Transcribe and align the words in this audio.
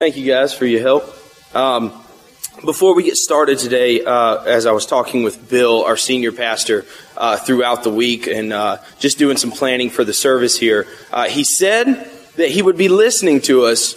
Thank 0.00 0.16
you 0.16 0.24
guys 0.24 0.54
for 0.54 0.64
your 0.64 0.80
help. 0.80 1.14
Um, 1.54 1.90
before 2.64 2.94
we 2.94 3.02
get 3.02 3.16
started 3.16 3.58
today, 3.58 4.02
uh, 4.02 4.42
as 4.44 4.64
I 4.64 4.72
was 4.72 4.86
talking 4.86 5.24
with 5.24 5.50
Bill, 5.50 5.84
our 5.84 5.98
senior 5.98 6.32
pastor, 6.32 6.86
uh, 7.18 7.36
throughout 7.36 7.84
the 7.84 7.90
week 7.90 8.26
and 8.26 8.50
uh, 8.50 8.78
just 8.98 9.18
doing 9.18 9.36
some 9.36 9.50
planning 9.50 9.90
for 9.90 10.02
the 10.02 10.14
service 10.14 10.58
here, 10.58 10.86
uh, 11.12 11.28
he 11.28 11.44
said 11.44 11.86
that 12.36 12.48
he 12.48 12.62
would 12.62 12.78
be 12.78 12.88
listening 12.88 13.42
to 13.42 13.66
us 13.66 13.94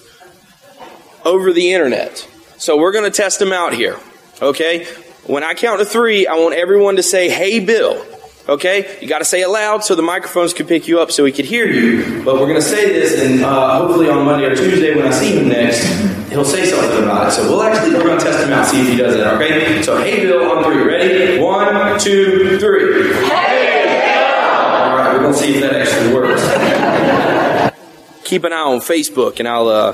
over 1.24 1.54
the 1.54 1.72
internet. 1.72 2.30
So 2.58 2.76
we're 2.76 2.92
going 2.92 3.10
to 3.10 3.18
test 3.18 3.42
him 3.42 3.54
out 3.54 3.72
here. 3.74 3.98
Okay? 4.42 4.84
When 5.26 5.46
I 5.46 5.54
count 5.54 5.80
to 5.80 5.86
three, 5.86 6.28
I 6.28 6.36
want 6.36 6.54
everyone 6.54 6.98
to 6.98 7.04
say, 7.04 7.30
Hey, 7.30 7.62
Bill. 7.62 8.06
Okay? 8.48 8.98
You 9.02 9.08
got 9.08 9.20
to 9.20 9.26
say 9.26 9.42
it 9.42 9.48
loud 9.48 9.84
so 9.84 9.96
the 9.96 10.02
microphones 10.02 10.54
can 10.54 10.68
pick 10.68 10.88
you 10.88 11.00
up 11.00 11.12
so 11.12 11.24
we 11.24 11.32
can 11.32 11.46
hear 11.46 11.66
you. 11.66 12.24
But 12.24 12.36
we're 12.36 12.48
going 12.48 12.56
to 12.56 12.62
say 12.62 12.92
this, 12.92 13.20
and 13.22 13.44
uh, 13.44 13.80
hopefully 13.80 14.10
on 14.10 14.26
Monday 14.26 14.48
or 14.48 14.56
Tuesday 14.56 14.96
when 14.96 15.08
I 15.08 15.12
see 15.12 15.38
him 15.38 15.48
next, 15.48 15.86
he'll 16.30 16.44
say 16.44 16.66
something 16.66 17.04
about 17.04 17.30
it. 17.30 17.32
So 17.32 17.44
we'll 17.44 17.64
actually, 17.64 17.94
we're 17.96 18.04
going 18.04 18.20
to 18.20 18.26
test 18.26 18.46
him 18.46 18.52
out, 18.52 18.68
see 18.68 18.82
if 18.82 18.88
he 18.90 18.98
does 18.98 19.16
that. 19.16 19.36
Okay? 19.36 19.82
So, 19.82 20.02
hey, 20.04 20.26
Bill, 20.26 20.52
on 20.52 20.64
three. 20.64 20.84
Ready? 20.84 21.40
One, 21.40 22.00
two, 22.00 22.60
three. 22.60 23.14
Hey, 23.30 24.04
Bill! 24.04 24.90
All 24.90 24.98
right, 24.98 25.14
we're 25.14 25.22
going 25.22 25.34
to 25.34 25.40
see 25.40 25.56
if 25.56 25.62
that 25.62 25.76
actually 25.76 26.14
works. 26.14 26.42
Keep 28.26 28.44
an 28.44 28.54
eye 28.54 28.58
on 28.58 28.80
Facebook, 28.80 29.40
and 29.40 29.48
I'll, 29.48 29.68
uh, 29.70 29.94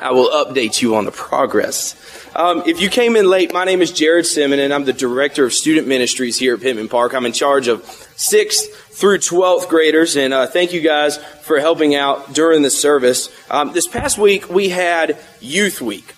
I 0.00 0.12
will 0.12 0.28
update 0.28 0.80
you 0.80 0.94
on 0.94 1.04
the 1.06 1.10
progress. 1.10 1.96
Um, 2.36 2.62
if 2.66 2.80
you 2.80 2.88
came 2.88 3.16
in 3.16 3.28
late, 3.28 3.52
my 3.52 3.64
name 3.64 3.82
is 3.82 3.90
Jared 3.90 4.26
Simon, 4.26 4.60
and 4.60 4.72
I'm 4.72 4.84
the 4.84 4.92
Director 4.92 5.44
of 5.44 5.52
Student 5.52 5.88
Ministries 5.88 6.38
here 6.38 6.54
at 6.54 6.60
Pittman 6.60 6.88
Park. 6.88 7.14
I'm 7.14 7.26
in 7.26 7.32
charge 7.32 7.66
of 7.66 7.82
6th 7.82 8.72
through 8.92 9.18
12th 9.18 9.68
graders, 9.68 10.16
and 10.16 10.32
uh, 10.32 10.46
thank 10.46 10.72
you 10.72 10.80
guys 10.80 11.16
for 11.42 11.58
helping 11.58 11.96
out 11.96 12.32
during 12.32 12.62
the 12.62 12.70
service. 12.70 13.28
Um, 13.50 13.72
this 13.72 13.88
past 13.88 14.18
week, 14.18 14.48
we 14.48 14.68
had 14.68 15.18
Youth 15.40 15.80
Week, 15.80 16.14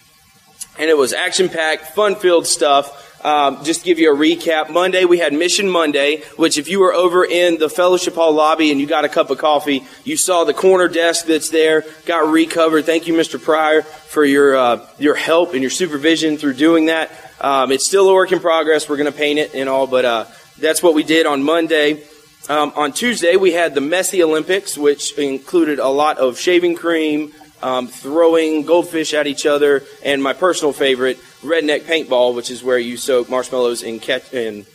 and 0.78 0.90
it 0.90 0.96
was 0.98 1.14
action 1.14 1.48
packed, 1.48 1.94
fun 1.94 2.16
filled 2.16 2.46
stuff. 2.46 3.09
Um, 3.23 3.63
just 3.65 3.85
give 3.85 3.99
you 3.99 4.15
a 4.15 4.16
recap, 4.16 4.71
Monday 4.71 5.04
we 5.04 5.18
had 5.18 5.35
Mission 5.35 5.68
Monday, 5.68 6.23
which 6.37 6.57
if 6.57 6.68
you 6.68 6.80
were 6.80 6.95
over 6.95 7.23
in 7.23 7.59
the 7.59 7.68
fellowship 7.68 8.15
hall 8.15 8.32
lobby 8.32 8.71
and 8.71 8.80
you 8.80 8.87
got 8.87 9.04
a 9.04 9.10
cup 9.10 9.29
of 9.29 9.37
coffee, 9.37 9.85
you 10.04 10.16
saw 10.16 10.45
the 10.45 10.54
corner 10.54 10.88
desk 10.88 11.27
that's 11.27 11.51
there 11.51 11.85
got 12.07 12.27
recovered. 12.30 12.87
Thank 12.87 13.07
you, 13.07 13.15
Mr. 13.15 13.43
Pryor, 13.43 13.82
for 13.82 14.24
your 14.24 14.57
uh, 14.57 14.87
your 14.99 15.15
help 15.15 15.52
and 15.52 15.60
your 15.60 15.71
supervision 15.71 16.38
through 16.38 16.54
doing 16.54 16.87
that. 16.87 17.10
Um, 17.43 17.73
it's 17.73 17.87
still 17.87 18.09
a 18.09 18.15
work 18.15 18.32
in 18.32 18.40
progress. 18.40 18.88
We're 18.88 18.96
going 18.96 19.12
to 19.12 19.16
paint 19.16 19.38
it 19.38 19.55
and 19.55 19.68
all, 19.68 19.87
but 19.87 20.05
uh, 20.07 20.24
that's 20.59 20.82
what 20.82 20.95
we 20.95 21.02
did 21.02 21.27
on 21.27 21.43
Monday. 21.43 22.02
Um, 22.49 22.73
on 22.74 22.93
Tuesday 22.93 23.37
we 23.37 23.52
had 23.52 23.74
the 23.74 23.82
Messy 23.82 24.23
Olympics, 24.23 24.79
which 24.79 25.18
included 25.18 25.79
a 25.79 25.88
lot 25.88 26.16
of 26.16 26.38
shaving 26.38 26.74
cream, 26.74 27.34
um, 27.62 27.86
throwing 27.86 28.62
goldfish 28.62 29.14
at 29.14 29.26
each 29.26 29.46
other, 29.46 29.82
and 30.02 30.22
my 30.22 30.32
personal 30.32 30.72
favorite, 30.72 31.18
redneck 31.42 31.82
paintball, 31.82 32.34
which 32.34 32.50
is 32.50 32.62
where 32.62 32.78
you 32.78 32.96
soak 32.96 33.28
marshmallows 33.28 33.82
in, 33.82 34.00
ke- 34.00 34.32
in 34.32 34.66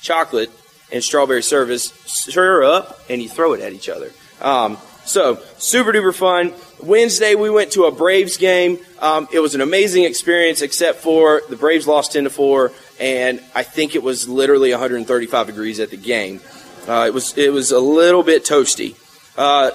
chocolate 0.00 0.50
and 0.92 1.02
strawberry 1.02 1.42
service, 1.42 1.92
stir 2.06 2.64
up, 2.64 3.00
and 3.08 3.22
you 3.22 3.28
throw 3.28 3.52
it 3.54 3.60
at 3.60 3.72
each 3.72 3.88
other. 3.88 4.10
Um, 4.40 4.76
so, 5.04 5.40
super 5.58 5.92
duper 5.92 6.14
fun. 6.14 6.52
Wednesday, 6.80 7.34
we 7.34 7.50
went 7.50 7.72
to 7.72 7.84
a 7.84 7.92
Braves 7.92 8.36
game. 8.36 8.78
Um, 9.00 9.26
it 9.32 9.40
was 9.40 9.54
an 9.54 9.60
amazing 9.60 10.04
experience, 10.04 10.62
except 10.62 10.98
for 11.00 11.42
the 11.48 11.56
Braves 11.56 11.86
lost 11.88 12.12
10 12.12 12.24
to 12.24 12.30
4, 12.30 12.72
and 13.00 13.42
I 13.54 13.62
think 13.64 13.94
it 13.96 14.02
was 14.02 14.28
literally 14.28 14.70
135 14.70 15.46
degrees 15.46 15.80
at 15.80 15.90
the 15.90 15.96
game. 15.96 16.40
Uh, 16.86 17.04
it 17.06 17.14
was 17.14 17.36
it 17.38 17.52
was 17.52 17.70
a 17.70 17.78
little 17.78 18.22
bit 18.22 18.44
toasty. 18.44 18.96
Uh, 19.36 19.70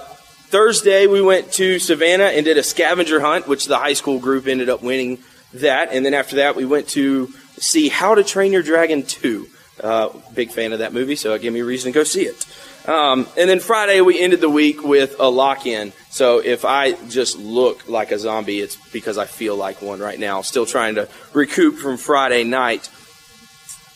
Thursday, 0.48 1.06
we 1.06 1.20
went 1.20 1.52
to 1.52 1.78
Savannah 1.78 2.24
and 2.24 2.42
did 2.42 2.56
a 2.56 2.62
scavenger 2.62 3.20
hunt, 3.20 3.46
which 3.46 3.66
the 3.66 3.76
high 3.76 3.92
school 3.92 4.18
group 4.18 4.46
ended 4.46 4.70
up 4.70 4.82
winning 4.82 5.18
that. 5.52 5.92
And 5.92 6.06
then 6.06 6.14
after 6.14 6.36
that, 6.36 6.56
we 6.56 6.64
went 6.64 6.88
to 6.90 7.26
see 7.58 7.90
How 7.90 8.14
to 8.14 8.24
Train 8.24 8.52
Your 8.52 8.62
Dragon 8.62 9.02
2. 9.02 9.46
Uh, 9.82 10.08
big 10.32 10.50
fan 10.50 10.72
of 10.72 10.78
that 10.78 10.94
movie, 10.94 11.16
so 11.16 11.34
it 11.34 11.42
gave 11.42 11.52
me 11.52 11.60
a 11.60 11.64
reason 11.66 11.92
to 11.92 11.98
go 11.98 12.02
see 12.02 12.22
it. 12.22 12.46
Um, 12.88 13.28
and 13.36 13.50
then 13.50 13.60
Friday, 13.60 14.00
we 14.00 14.18
ended 14.18 14.40
the 14.40 14.48
week 14.48 14.82
with 14.82 15.16
a 15.20 15.28
lock 15.28 15.66
in. 15.66 15.92
So 16.08 16.38
if 16.38 16.64
I 16.64 16.92
just 17.08 17.38
look 17.38 17.86
like 17.86 18.10
a 18.10 18.18
zombie, 18.18 18.60
it's 18.60 18.76
because 18.90 19.18
I 19.18 19.26
feel 19.26 19.54
like 19.54 19.82
one 19.82 20.00
right 20.00 20.18
now. 20.18 20.40
Still 20.40 20.64
trying 20.64 20.94
to 20.94 21.10
recoup 21.34 21.76
from 21.76 21.98
Friday 21.98 22.44
night. 22.44 22.88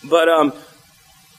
But 0.04 0.28
um, 0.28 0.52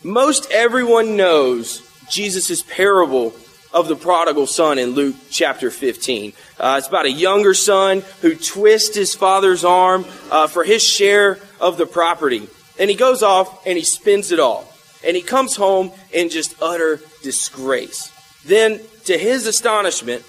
most 0.04 0.50
everyone 0.50 1.16
knows 1.18 1.88
Jesus' 2.10 2.64
parable 2.64 3.36
of 3.74 3.88
the 3.88 3.96
prodigal 3.96 4.48
son 4.48 4.78
in 4.78 4.92
Luke 4.92 5.16
chapter 5.30 5.72
15. 5.72 6.34
Uh, 6.60 6.76
it's 6.78 6.88
about 6.88 7.06
a 7.06 7.12
younger 7.12 7.54
son 7.54 8.04
who 8.22 8.36
twists 8.36 8.96
his 8.96 9.16
father's 9.16 9.66
arm 9.66 10.06
uh, 10.32 10.48
for 10.48 10.64
his 10.64 10.84
share 10.84 11.40
of 11.60 11.78
the 11.78 11.86
property. 11.86 12.48
And 12.80 12.90
he 12.90 12.96
goes 12.96 13.24
off 13.24 13.66
and 13.66 13.78
he 13.78 13.84
spends 13.84 14.32
it 14.32 14.40
all. 14.40 14.72
And 15.06 15.16
he 15.16 15.22
comes 15.22 15.56
home 15.56 15.92
in 16.12 16.30
just 16.30 16.56
utter 16.62 17.02
disgrace. 17.24 18.12
Then, 18.46 18.80
to 19.06 19.18
his 19.18 19.48
astonishment, 19.48 20.24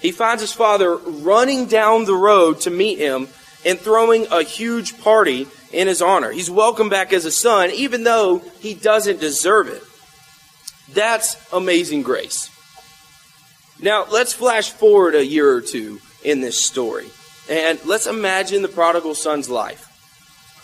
he 0.00 0.12
finds 0.12 0.42
his 0.42 0.52
father 0.52 0.96
running 0.96 1.66
down 1.66 2.04
the 2.04 2.14
road 2.14 2.60
to 2.60 2.70
meet 2.70 2.98
him 2.98 3.28
and 3.64 3.78
throwing 3.78 4.26
a 4.30 4.42
huge 4.42 5.00
party 5.00 5.46
in 5.72 5.88
his 5.88 6.00
honor. 6.02 6.30
He's 6.30 6.50
welcomed 6.50 6.90
back 6.90 7.12
as 7.12 7.24
a 7.24 7.30
son, 7.30 7.70
even 7.70 8.04
though 8.04 8.38
he 8.60 8.74
doesn't 8.74 9.20
deserve 9.20 9.68
it. 9.68 9.82
That's 10.94 11.36
amazing 11.52 12.02
grace. 12.02 12.50
Now, 13.82 14.06
let's 14.10 14.32
flash 14.32 14.70
forward 14.70 15.14
a 15.14 15.24
year 15.24 15.50
or 15.50 15.60
two 15.60 16.00
in 16.22 16.40
this 16.40 16.62
story. 16.62 17.08
And 17.48 17.84
let's 17.84 18.06
imagine 18.06 18.62
the 18.62 18.68
prodigal 18.68 19.14
son's 19.14 19.48
life. 19.48 19.86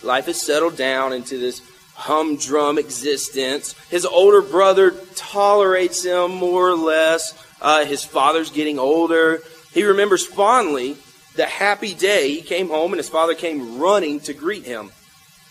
Life 0.03 0.27
has 0.27 0.39
settled 0.39 0.77
down 0.77 1.13
into 1.13 1.37
this 1.37 1.61
humdrum 1.95 2.77
existence. 2.77 3.73
His 3.89 4.05
older 4.05 4.41
brother 4.41 4.91
tolerates 5.15 6.03
him 6.05 6.35
more 6.35 6.69
or 6.69 6.75
less. 6.75 7.33
Uh, 7.59 7.85
his 7.85 8.05
father's 8.05 8.51
getting 8.51 8.77
older. 8.77 9.41
He 9.73 9.83
remembers 9.83 10.25
fondly 10.25 10.97
the 11.35 11.45
happy 11.45 11.95
day 11.95 12.29
he 12.29 12.41
came 12.41 12.67
home 12.67 12.91
and 12.91 12.99
his 12.99 13.09
father 13.09 13.33
came 13.33 13.79
running 13.79 14.19
to 14.21 14.33
greet 14.33 14.63
him. 14.63 14.91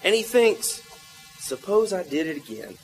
And 0.05 0.15
he 0.15 0.23
thinks, 0.23 0.83
suppose 1.41 1.93
I 1.93 2.05
did 2.05 2.29
it 2.29 2.37
again. 2.37 2.77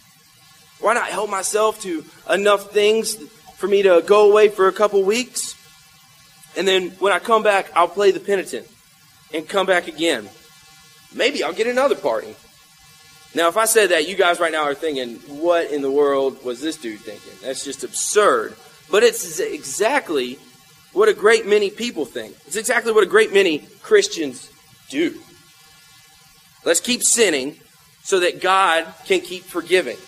Why 0.81 0.95
not 0.95 1.09
help 1.09 1.31
myself 1.31 1.81
to 1.83 2.05
enough 2.29 2.73
things 2.73 3.17
for 3.63 3.69
me 3.69 3.81
to 3.83 4.03
go 4.05 4.29
away 4.29 4.49
for 4.49 4.67
a 4.67 4.73
couple 4.73 5.01
weeks. 5.05 5.55
And 6.57 6.67
then 6.67 6.91
when 6.99 7.13
I 7.13 7.21
come 7.21 7.45
back, 7.45 7.71
I'll 7.77 7.87
play 7.87 8.11
the 8.11 8.19
penitent 8.19 8.67
and 9.33 9.49
come 9.49 9.67
back 9.67 9.87
again. 9.87 10.29
Maybe 11.15 11.45
I'll 11.45 11.53
get 11.53 11.69
another 11.69 11.95
party. 11.95 12.35
Now, 13.37 13.47
if 13.47 13.57
I 13.57 13.67
said 13.67 13.91
that, 13.91 14.09
you 14.09 14.17
guys 14.17 14.41
right 14.41 14.51
now 14.51 14.65
are 14.65 14.75
thinking, 14.75 15.15
what 15.41 15.71
in 15.71 15.81
the 15.81 15.93
world 15.93 16.45
was 16.45 16.61
this 16.61 16.77
dude 16.77 16.99
thinking? 16.99 17.35
That's 17.41 17.65
just 17.65 17.85
absurd. 17.85 18.57
But 18.91 19.05
it's 19.05 19.39
exactly 19.39 20.41
what 20.93 21.09
a 21.09 21.15
great 21.15 21.47
many 21.47 21.71
people 21.71 22.05
think. 22.05 22.35
It's 22.49 22.57
exactly 22.57 22.91
what 22.91 23.05
a 23.05 23.07
great 23.07 23.33
many 23.33 23.61
Christians 23.81 24.51
do. 24.91 25.21
Let's 26.65 26.81
keep 26.81 27.05
sinning 27.05 27.61
so 28.03 28.19
that 28.19 28.41
God 28.41 28.93
can 29.07 29.21
keep 29.21 29.45
forgiving. 29.45 29.99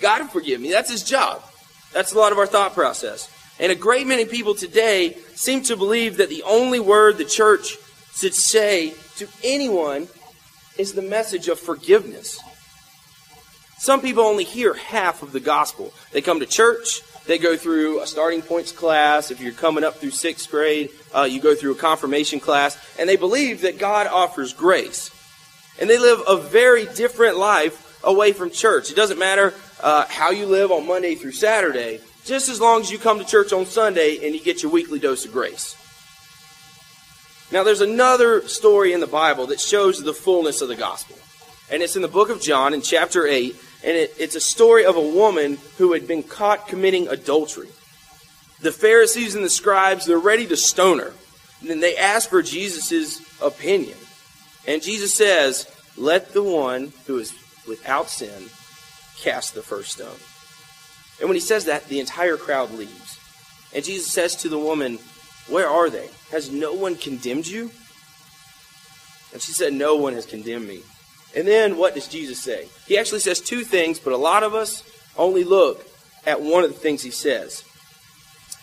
God 0.00 0.28
forgive 0.30 0.60
me. 0.60 0.72
That's 0.72 0.90
his 0.90 1.04
job. 1.04 1.44
That's 1.92 2.12
a 2.12 2.18
lot 2.18 2.32
of 2.32 2.38
our 2.38 2.46
thought 2.46 2.74
process. 2.74 3.28
And 3.58 3.70
a 3.70 3.76
great 3.76 4.06
many 4.06 4.24
people 4.24 4.54
today 4.54 5.16
seem 5.34 5.62
to 5.64 5.76
believe 5.76 6.16
that 6.16 6.28
the 6.28 6.42
only 6.42 6.80
word 6.80 7.18
the 7.18 7.24
church 7.24 7.76
should 8.14 8.34
say 8.34 8.94
to 9.16 9.28
anyone 9.44 10.08
is 10.78 10.94
the 10.94 11.02
message 11.02 11.48
of 11.48 11.60
forgiveness. 11.60 12.40
Some 13.78 14.00
people 14.00 14.22
only 14.22 14.44
hear 14.44 14.74
half 14.74 15.22
of 15.22 15.32
the 15.32 15.40
gospel. 15.40 15.92
They 16.12 16.22
come 16.22 16.40
to 16.40 16.46
church, 16.46 17.02
they 17.26 17.38
go 17.38 17.56
through 17.56 18.00
a 18.00 18.06
starting 18.06 18.42
points 18.42 18.72
class. 18.72 19.30
If 19.30 19.40
you're 19.40 19.52
coming 19.52 19.84
up 19.84 19.96
through 19.96 20.10
sixth 20.10 20.50
grade, 20.50 20.90
uh, 21.14 21.22
you 21.22 21.40
go 21.40 21.54
through 21.54 21.72
a 21.72 21.76
confirmation 21.76 22.40
class, 22.40 22.76
and 22.98 23.08
they 23.08 23.16
believe 23.16 23.62
that 23.62 23.78
God 23.78 24.06
offers 24.06 24.52
grace. 24.52 25.10
And 25.80 25.88
they 25.88 25.98
live 25.98 26.20
a 26.26 26.36
very 26.36 26.86
different 26.86 27.38
life 27.38 28.00
away 28.04 28.32
from 28.32 28.50
church. 28.50 28.90
It 28.90 28.96
doesn't 28.96 29.18
matter 29.18 29.54
uh, 29.82 30.06
how 30.08 30.30
you 30.30 30.46
live 30.46 30.70
on 30.70 30.86
Monday 30.86 31.14
through 31.14 31.32
Saturday, 31.32 32.00
just 32.24 32.48
as 32.48 32.60
long 32.60 32.80
as 32.80 32.90
you 32.90 32.98
come 32.98 33.18
to 33.18 33.24
church 33.24 33.52
on 33.52 33.66
Sunday 33.66 34.24
and 34.24 34.34
you 34.34 34.40
get 34.40 34.62
your 34.62 34.70
weekly 34.70 34.98
dose 34.98 35.24
of 35.24 35.32
grace. 35.32 35.76
Now, 37.50 37.64
there's 37.64 37.80
another 37.82 38.48
story 38.48 38.92
in 38.92 39.00
the 39.00 39.06
Bible 39.06 39.48
that 39.48 39.60
shows 39.60 40.02
the 40.02 40.14
fullness 40.14 40.62
of 40.62 40.68
the 40.68 40.76
gospel. 40.76 41.16
And 41.70 41.82
it's 41.82 41.96
in 41.96 42.02
the 42.02 42.08
book 42.08 42.30
of 42.30 42.40
John 42.40 42.72
in 42.72 42.80
chapter 42.80 43.26
8. 43.26 43.54
And 43.84 43.96
it, 43.96 44.14
it's 44.18 44.36
a 44.36 44.40
story 44.40 44.86
of 44.86 44.96
a 44.96 45.00
woman 45.00 45.58
who 45.76 45.92
had 45.92 46.06
been 46.06 46.22
caught 46.22 46.68
committing 46.68 47.08
adultery. 47.08 47.68
The 48.60 48.72
Pharisees 48.72 49.34
and 49.34 49.44
the 49.44 49.50
scribes, 49.50 50.06
they're 50.06 50.18
ready 50.18 50.46
to 50.46 50.56
stone 50.56 51.00
her. 51.00 51.12
And 51.60 51.68
then 51.68 51.80
they 51.80 51.96
ask 51.96 52.30
for 52.30 52.42
Jesus' 52.42 53.20
opinion. 53.42 53.98
And 54.66 54.80
Jesus 54.80 55.12
says, 55.14 55.66
Let 55.96 56.32
the 56.32 56.42
one 56.42 56.92
who 57.06 57.18
is 57.18 57.34
without 57.66 58.08
sin 58.08 58.48
cast 59.22 59.54
the 59.54 59.62
first 59.62 59.92
stone. 59.92 60.18
And 61.20 61.28
when 61.28 61.36
he 61.36 61.40
says 61.40 61.66
that, 61.66 61.88
the 61.88 62.00
entire 62.00 62.36
crowd 62.36 62.72
leaves. 62.72 63.18
And 63.74 63.84
Jesus 63.84 64.10
says 64.10 64.36
to 64.36 64.48
the 64.48 64.58
woman, 64.58 64.98
Where 65.48 65.68
are 65.68 65.88
they? 65.88 66.08
Has 66.30 66.50
no 66.50 66.74
one 66.74 66.96
condemned 66.96 67.46
you? 67.46 67.70
And 69.32 69.40
she 69.40 69.52
said, 69.52 69.72
No 69.72 69.96
one 69.96 70.14
has 70.14 70.26
condemned 70.26 70.66
me. 70.66 70.82
And 71.34 71.46
then 71.46 71.76
what 71.78 71.94
does 71.94 72.08
Jesus 72.08 72.38
say? 72.38 72.68
He 72.86 72.98
actually 72.98 73.20
says 73.20 73.40
two 73.40 73.64
things, 73.64 73.98
but 73.98 74.12
a 74.12 74.18
lot 74.18 74.42
of 74.42 74.54
us 74.54 74.82
only 75.16 75.44
look 75.44 75.86
at 76.26 76.42
one 76.42 76.64
of 76.64 76.72
the 76.72 76.78
things 76.78 77.02
he 77.02 77.10
says. 77.10 77.64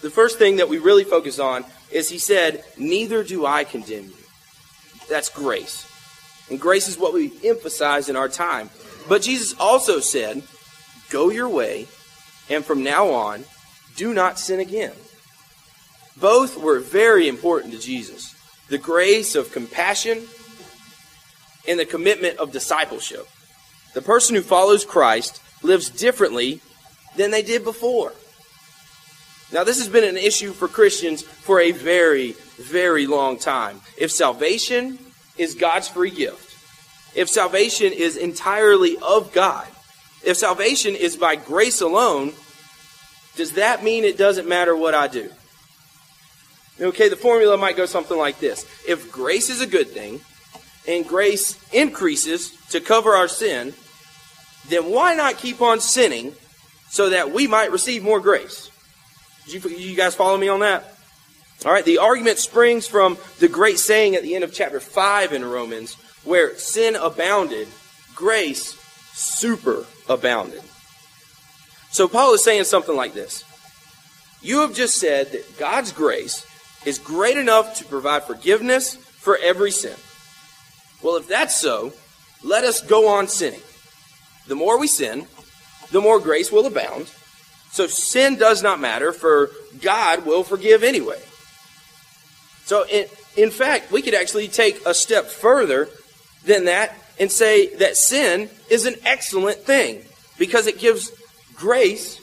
The 0.02 0.10
first 0.10 0.38
thing 0.38 0.58
that 0.58 0.70
we 0.70 0.78
really 0.78 1.04
focus 1.04 1.40
on 1.40 1.66
is 1.92 2.10
he 2.10 2.20
said, 2.20 2.64
Neither 2.78 3.24
do 3.24 3.46
I 3.46 3.64
condemn 3.64 4.06
you. 4.06 4.14
That's 5.10 5.30
grace. 5.30 5.86
And 6.50 6.60
grace 6.60 6.88
is 6.88 6.98
what 6.98 7.14
we 7.14 7.32
emphasize 7.44 8.10
in 8.10 8.16
our 8.16 8.30
time. 8.30 8.70
But 9.10 9.24
Jesus 9.24 9.56
also 9.60 10.00
said, 10.00 10.44
Go 11.10 11.32
your 11.32 11.50
way, 11.50 11.88
and 12.50 12.64
from 12.64 12.84
now 12.84 13.10
on, 13.10 13.44
do 13.96 14.14
not 14.14 14.38
sin 14.38 14.60
again. 14.60 14.94
Both 16.16 16.58
were 16.58 16.80
very 16.80 17.28
important 17.28 17.74
to 17.74 17.80
Jesus. 17.80 18.36
The 18.70 18.78
grace 18.78 19.34
of 19.34 19.52
compassion 19.52 20.28
and 21.68 21.80
the 21.80 21.86
commitment 21.86 22.38
of 22.38 22.52
discipleship. 22.52 23.28
The 23.96 24.02
person 24.04 24.36
who 24.36 24.42
follows 24.42 24.86
Christ 24.86 25.42
lives 25.64 25.90
differently 25.90 26.62
than 27.18 27.32
they 27.32 27.42
did 27.42 27.64
before. 27.64 28.14
Now, 29.52 29.64
this 29.64 29.80
has 29.80 29.90
been 29.90 30.04
an 30.04 30.18
issue 30.18 30.52
for 30.52 30.68
Christians 30.68 31.24
for 31.24 31.60
a 31.60 31.72
very, 31.72 32.34
very 32.58 33.08
long 33.08 33.40
time. 33.40 33.82
If 33.98 34.12
salvation 34.12 35.00
is 35.38 35.56
God's 35.56 35.88
free 35.88 36.12
gift, 36.12 36.49
if 37.16 37.30
salvation 37.30 37.92
is 37.94 38.18
entirely 38.18 38.98
of 38.98 39.32
God, 39.34 39.68
if 40.24 40.38
salvation 40.38 40.96
is 40.96 41.16
by 41.16 41.36
grace 41.36 41.82
alone, 41.82 42.34
does 43.36 43.54
that 43.54 43.84
mean 43.84 44.04
it 44.04 44.18
doesn't 44.18 44.48
matter 44.48 44.76
what 44.76 44.94
I 44.94 45.08
do? 45.08 45.30
Okay, 46.82 47.10
the 47.10 47.16
formula 47.16 47.58
might 47.58 47.76
go 47.76 47.86
something 47.86 48.18
like 48.18 48.40
this 48.40 48.66
If 48.88 49.12
grace 49.12 49.50
is 49.50 49.62
a 49.62 49.68
good 49.68 49.90
thing, 49.90 50.22
and 50.88 51.08
grace 51.08 51.58
increases 51.72 52.52
to 52.70 52.80
cover 52.80 53.12
our 53.12 53.28
sin, 53.28 53.74
then 54.70 54.90
why 54.92 55.16
not 55.16 55.38
keep 55.38 55.62
on 55.62 55.80
sinning 55.80 56.34
so 56.90 57.10
that 57.10 57.32
we 57.32 57.48
might 57.48 57.72
receive 57.72 58.04
more 58.04 58.20
grace? 58.20 58.72
You, 59.46 59.60
you, 59.70 59.96
guys 59.96 60.16
follow 60.16 60.38
me 60.38 60.48
on 60.48 60.62
that? 60.62 60.96
All 61.66 61.72
right, 61.72 61.86
the 61.86 61.98
argument 61.98 62.38
springs 62.38 62.88
from 62.88 63.18
the 63.40 63.48
great 63.48 63.80
saying 63.80 64.16
at 64.16 64.24
the 64.24 64.36
end 64.36 64.44
of 64.44 64.54
chapter 64.54 64.80
5 64.80 65.34
in 65.34 65.44
Romans, 65.44 65.98
where 66.24 66.56
sin 66.58 66.96
abounded, 66.96 67.68
grace 68.16 68.78
super 69.14 69.86
abounded. 70.08 70.62
So 71.92 72.08
Paul 72.08 72.34
is 72.34 72.44
saying 72.44 72.66
something 72.66 72.96
like 72.96 73.14
this 73.14 73.44
You 74.42 74.62
have 74.62 74.74
just 74.74 74.98
said 74.98 75.32
that 75.32 75.58
God's 75.58 75.92
grace 75.92 76.46
is 76.86 77.00
great 77.00 77.38
enough 77.38 77.76
to 77.78 77.86
provide 77.86 78.24
forgiveness 78.24 78.96
for 78.96 79.38
every 79.38 79.72
sin. 79.72 79.96
Well, 81.02 81.18
if 81.18 81.28
that's 81.28 81.56
so, 81.56 81.94
let 82.44 82.64
us 82.64 82.82
go 82.82 83.08
on 83.08 83.28
sinning. 83.28 83.62
The 84.48 84.56
more 84.56 84.80
we 84.80 84.88
sin, 84.88 85.28
the 85.92 86.02
more 86.02 86.20
grace 86.20 86.52
will 86.52 86.66
abound. 86.66 87.12
So 87.72 87.88
sin 87.88 88.38
does 88.38 88.64
not 88.64 88.80
matter, 88.80 89.12
for 89.12 89.52
God 89.82 90.26
will 90.26 90.44
forgive 90.44 90.84
anyway. 90.84 91.22
So, 92.66 92.86
in, 92.88 93.08
in 93.36 93.52
fact, 93.52 93.92
we 93.92 94.02
could 94.02 94.14
actually 94.14 94.48
take 94.48 94.86
a 94.86 94.94
step 94.94 95.26
further 95.26 95.90
than 96.46 96.66
that 96.66 96.96
and 97.20 97.32
say 97.32 97.76
that 97.76 97.98
sin 97.98 98.50
is 98.70 98.86
an 98.86 98.96
excellent 99.06 99.60
thing 99.60 100.02
because 100.38 100.68
it 100.68 100.80
gives 100.80 101.12
grace, 101.56 102.22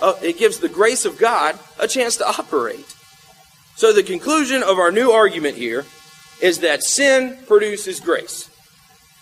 uh, 0.00 0.14
it 0.22 0.38
gives 0.38 0.58
the 0.58 0.68
grace 0.68 1.04
of 1.04 1.18
God 1.18 1.58
a 1.78 1.86
chance 1.86 2.16
to 2.16 2.26
operate. 2.26 2.86
So, 3.76 3.92
the 3.92 4.02
conclusion 4.02 4.62
of 4.62 4.78
our 4.78 4.90
new 4.90 5.10
argument 5.10 5.56
here 5.56 5.84
is 6.40 6.60
that 6.60 6.82
sin 6.82 7.36
produces 7.46 8.00
grace. 8.00 8.50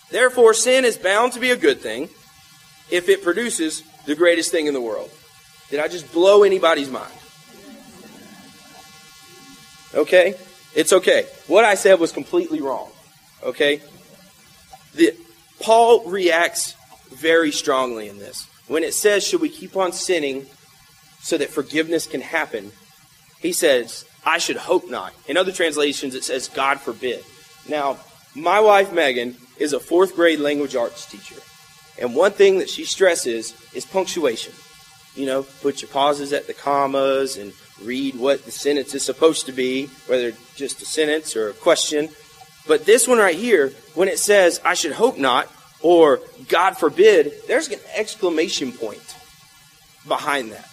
Therefore, 0.09 0.53
sin 0.53 0.85
is 0.85 0.97
bound 0.97 1.33
to 1.33 1.39
be 1.39 1.51
a 1.51 1.57
good 1.57 1.79
thing 1.79 2.09
if 2.89 3.09
it 3.09 3.23
produces 3.23 3.83
the 4.05 4.15
greatest 4.15 4.51
thing 4.51 4.67
in 4.67 4.73
the 4.73 4.81
world. 4.81 5.09
Did 5.69 5.79
I 5.79 5.87
just 5.87 6.11
blow 6.13 6.43
anybody's 6.43 6.89
mind? 6.89 7.11
Okay? 9.93 10.35
It's 10.75 10.91
okay. 10.93 11.25
What 11.47 11.63
I 11.65 11.75
said 11.75 11.99
was 11.99 12.11
completely 12.11 12.61
wrong. 12.61 12.91
Okay? 13.41 13.81
The, 14.93 15.15
Paul 15.61 16.03
reacts 16.09 16.75
very 17.11 17.51
strongly 17.51 18.09
in 18.09 18.19
this. 18.19 18.47
When 18.67 18.83
it 18.83 18.93
says, 18.93 19.25
should 19.25 19.41
we 19.41 19.49
keep 19.49 19.77
on 19.77 19.93
sinning 19.93 20.45
so 21.21 21.37
that 21.37 21.49
forgiveness 21.49 22.07
can 22.07 22.21
happen? 22.21 22.71
He 23.39 23.53
says, 23.53 24.05
I 24.25 24.37
should 24.39 24.57
hope 24.57 24.89
not. 24.89 25.13
In 25.27 25.37
other 25.37 25.51
translations, 25.51 26.15
it 26.15 26.23
says, 26.23 26.49
God 26.49 26.79
forbid. 26.79 27.23
Now, 27.69 27.97
my 28.35 28.59
wife, 28.59 28.91
Megan, 28.91 29.37
is 29.57 29.71
a 29.71 29.79
fourth 29.79 30.15
grade 30.15 30.39
language 30.39 30.75
arts 30.75 31.05
teacher. 31.05 31.41
And 31.99 32.15
one 32.15 32.31
thing 32.31 32.59
that 32.59 32.69
she 32.69 32.83
stresses 32.83 33.53
is 33.73 33.85
punctuation. 33.85 34.53
You 35.15 35.27
know, 35.27 35.43
put 35.61 35.81
your 35.81 35.89
pauses 35.89 36.33
at 36.33 36.47
the 36.47 36.53
commas 36.53 37.37
and 37.37 37.53
read 37.83 38.15
what 38.15 38.45
the 38.45 38.51
sentence 38.51 38.93
is 38.93 39.03
supposed 39.03 39.47
to 39.47 39.51
be, 39.51 39.87
whether 40.07 40.31
just 40.55 40.81
a 40.81 40.85
sentence 40.85 41.35
or 41.35 41.49
a 41.49 41.53
question. 41.53 42.09
But 42.67 42.85
this 42.85 43.07
one 43.07 43.17
right 43.17 43.35
here, 43.35 43.69
when 43.93 44.07
it 44.07 44.19
says, 44.19 44.61
I 44.63 44.73
should 44.73 44.93
hope 44.93 45.17
not, 45.17 45.51
or 45.81 46.21
God 46.47 46.77
forbid, 46.77 47.33
there's 47.47 47.69
an 47.69 47.79
exclamation 47.95 48.71
point 48.71 49.15
behind 50.07 50.51
that. 50.51 50.67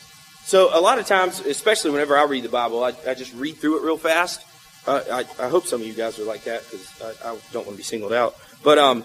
So 0.45 0.77
a 0.77 0.81
lot 0.81 0.99
of 0.99 1.07
times, 1.07 1.41
especially 1.41 1.91
whenever 1.91 2.17
I 2.17 2.25
read 2.25 2.45
the 2.45 2.49
Bible, 2.49 2.83
I, 2.83 2.93
I 3.07 3.15
just 3.15 3.35
read 3.35 3.57
through 3.57 3.79
it 3.79 3.85
real 3.85 3.99
fast. 3.99 4.45
Uh, 4.87 5.01
I, 5.11 5.45
I, 5.45 5.49
hope 5.49 5.67
some 5.67 5.81
of 5.81 5.87
you 5.87 5.93
guys 5.93 6.19
are 6.19 6.25
like 6.25 6.45
that 6.45 6.65
because 6.65 7.03
I, 7.25 7.31
I, 7.31 7.39
don't 7.53 7.65
want 7.65 7.71
to 7.71 7.77
be 7.77 7.85
singled 7.85 8.13
out. 8.13 8.37
But 8.65 8.79
um, 8.79 9.05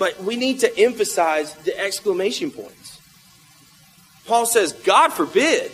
but 0.00 0.20
we 0.20 0.36
need 0.36 0.60
to 0.60 0.78
emphasize 0.78 1.54
the 1.54 1.78
exclamation 1.78 2.50
points. 2.50 3.00
Paul 4.26 4.44
says, 4.44 4.72
"God 4.72 5.12
forbid, 5.12 5.70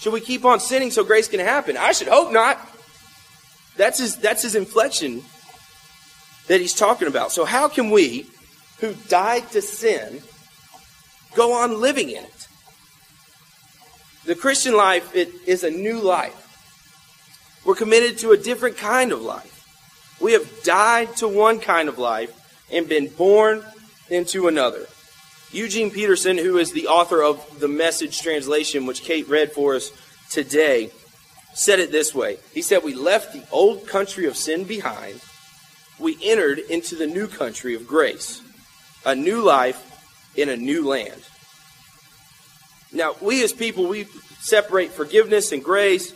should 0.00 0.12
we 0.12 0.20
keep 0.20 0.44
on 0.44 0.60
sinning 0.60 0.90
so 0.90 1.04
grace 1.04 1.28
can 1.28 1.40
happen?" 1.40 1.76
I 1.76 1.92
should 1.92 2.08
hope 2.08 2.32
not. 2.32 2.58
That's 3.76 3.98
his 3.98 4.16
that's 4.16 4.42
his 4.42 4.54
inflection 4.54 5.22
that 6.48 6.60
he's 6.60 6.74
talking 6.74 7.06
about. 7.06 7.32
So 7.32 7.44
how 7.44 7.68
can 7.68 7.90
we, 7.90 8.26
who 8.80 8.94
died 9.08 9.50
to 9.52 9.62
sin, 9.62 10.22
go 11.36 11.52
on 11.52 11.80
living 11.80 12.10
in 12.10 12.24
it? 12.24 12.46
The 14.24 14.34
Christian 14.34 14.76
life 14.76 15.14
it 15.14 15.32
is 15.46 15.64
a 15.64 15.70
new 15.70 16.00
life. 16.00 16.36
We're 17.64 17.74
committed 17.74 18.18
to 18.18 18.32
a 18.32 18.36
different 18.36 18.76
kind 18.76 19.12
of 19.12 19.22
life. 19.22 19.56
We 20.20 20.32
have 20.32 20.62
died 20.62 21.16
to 21.16 21.28
one 21.28 21.60
kind 21.60 21.88
of 21.88 21.98
life 21.98 22.32
and 22.72 22.88
been 22.88 23.08
born 23.08 23.64
into 24.08 24.48
another. 24.48 24.86
Eugene 25.52 25.90
Peterson, 25.90 26.38
who 26.38 26.58
is 26.58 26.72
the 26.72 26.86
author 26.86 27.22
of 27.22 27.58
the 27.58 27.68
message 27.68 28.20
translation, 28.20 28.86
which 28.86 29.02
Kate 29.02 29.28
read 29.28 29.52
for 29.52 29.74
us 29.74 29.90
today, 30.30 30.90
said 31.54 31.80
it 31.80 31.90
this 31.90 32.14
way. 32.14 32.38
He 32.54 32.62
said, 32.62 32.84
We 32.84 32.94
left 32.94 33.32
the 33.32 33.42
old 33.50 33.86
country 33.86 34.26
of 34.26 34.36
sin 34.36 34.64
behind. 34.64 35.20
We 35.98 36.16
entered 36.22 36.58
into 36.58 36.94
the 36.94 37.06
new 37.06 37.26
country 37.26 37.74
of 37.74 37.86
grace, 37.86 38.40
a 39.04 39.14
new 39.14 39.42
life 39.42 39.86
in 40.36 40.48
a 40.48 40.56
new 40.56 40.86
land. 40.86 41.22
Now, 42.92 43.14
we 43.20 43.42
as 43.42 43.52
people, 43.52 43.86
we 43.88 44.06
separate 44.38 44.92
forgiveness 44.92 45.52
and 45.52 45.62
grace 45.62 46.12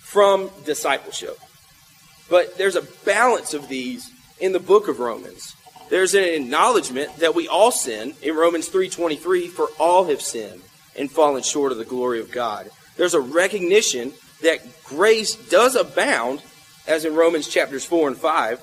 from 0.00 0.50
discipleship. 0.64 1.38
But 2.28 2.58
there's 2.58 2.76
a 2.76 2.86
balance 3.04 3.54
of 3.54 3.68
these 3.68 4.10
in 4.40 4.52
the 4.52 4.60
book 4.60 4.88
of 4.88 4.98
Romans. 4.98 5.54
There's 5.92 6.14
an 6.14 6.24
acknowledgement 6.24 7.18
that 7.18 7.34
we 7.34 7.48
all 7.48 7.70
sin 7.70 8.14
in 8.22 8.34
Romans 8.34 8.66
3:23 8.68 9.46
for 9.46 9.68
all 9.78 10.04
have 10.04 10.22
sinned 10.22 10.62
and 10.96 11.12
fallen 11.12 11.42
short 11.42 11.70
of 11.70 11.76
the 11.76 11.84
glory 11.84 12.18
of 12.18 12.30
God. 12.30 12.70
There's 12.96 13.12
a 13.12 13.20
recognition 13.20 14.14
that 14.40 14.84
grace 14.84 15.34
does 15.34 15.76
abound 15.76 16.40
as 16.86 17.04
in 17.04 17.14
Romans 17.14 17.46
chapters 17.46 17.84
4 17.84 18.08
and 18.08 18.16
5, 18.16 18.62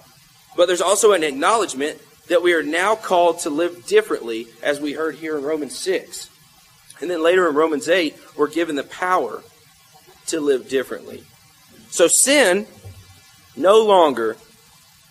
but 0.57 0.65
there's 0.65 0.81
also 0.81 1.11
an 1.11 1.23
acknowledgement 1.23 1.99
that 2.29 2.41
we 2.41 2.53
are 2.53 2.63
now 2.63 2.95
called 2.95 3.41
to 3.41 3.51
live 3.51 3.85
differently 3.85 4.47
as 4.63 4.79
we 4.79 4.93
heard 4.93 5.13
here 5.13 5.37
in 5.37 5.43
Romans 5.43 5.77
6. 5.77 6.29
And 6.99 7.11
then 7.11 7.21
later 7.21 7.47
in 7.47 7.53
Romans 7.53 7.87
8, 7.87 8.17
we're 8.37 8.47
given 8.47 8.75
the 8.75 8.83
power 8.83 9.43
to 10.25 10.39
live 10.39 10.67
differently. 10.67 11.23
So 11.91 12.07
sin 12.07 12.65
no 13.55 13.83
longer 13.83 14.35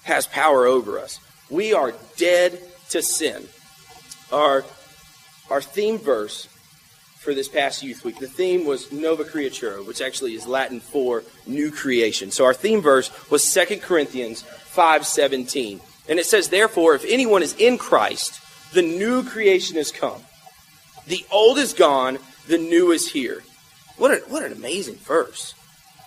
has 0.02 0.26
power 0.26 0.66
over 0.66 0.98
us. 0.98 1.20
We 1.50 1.72
are 1.72 1.94
dead 2.16 2.60
to 2.90 3.02
sin. 3.02 3.46
Our, 4.32 4.64
our 5.50 5.62
theme 5.62 5.98
verse 5.98 6.46
for 7.18 7.34
this 7.34 7.48
past 7.48 7.82
youth 7.82 8.04
week, 8.04 8.18
the 8.18 8.28
theme 8.28 8.64
was 8.64 8.92
Nova 8.92 9.24
Creatura, 9.24 9.84
which 9.86 10.00
actually 10.00 10.34
is 10.34 10.46
Latin 10.46 10.80
for 10.80 11.24
new 11.46 11.70
creation. 11.70 12.30
So 12.30 12.44
our 12.44 12.54
theme 12.54 12.80
verse 12.80 13.10
was 13.30 13.42
2 13.52 13.80
Corinthians 13.80 14.42
5:17. 14.42 15.80
And 16.08 16.18
it 16.18 16.26
says, 16.26 16.48
Therefore, 16.48 16.94
if 16.94 17.04
anyone 17.06 17.42
is 17.42 17.54
in 17.56 17.76
Christ, 17.76 18.40
the 18.72 18.82
new 18.82 19.22
creation 19.24 19.76
has 19.76 19.92
come. 19.92 20.22
The 21.06 21.24
old 21.30 21.58
is 21.58 21.72
gone, 21.72 22.18
the 22.46 22.58
new 22.58 22.92
is 22.92 23.12
here. 23.12 23.42
What, 23.96 24.10
a, 24.10 24.16
what 24.28 24.42
an 24.42 24.52
amazing 24.52 24.96
verse. 24.96 25.54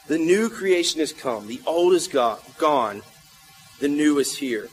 The 0.07 0.17
new 0.17 0.49
creation 0.49 0.99
has 0.99 1.13
come. 1.13 1.47
The 1.47 1.61
old 1.65 1.93
is 1.93 2.07
gone. 2.07 3.01
The 3.79 3.87
new 3.87 4.19
is 4.19 4.37
here. 4.37 4.69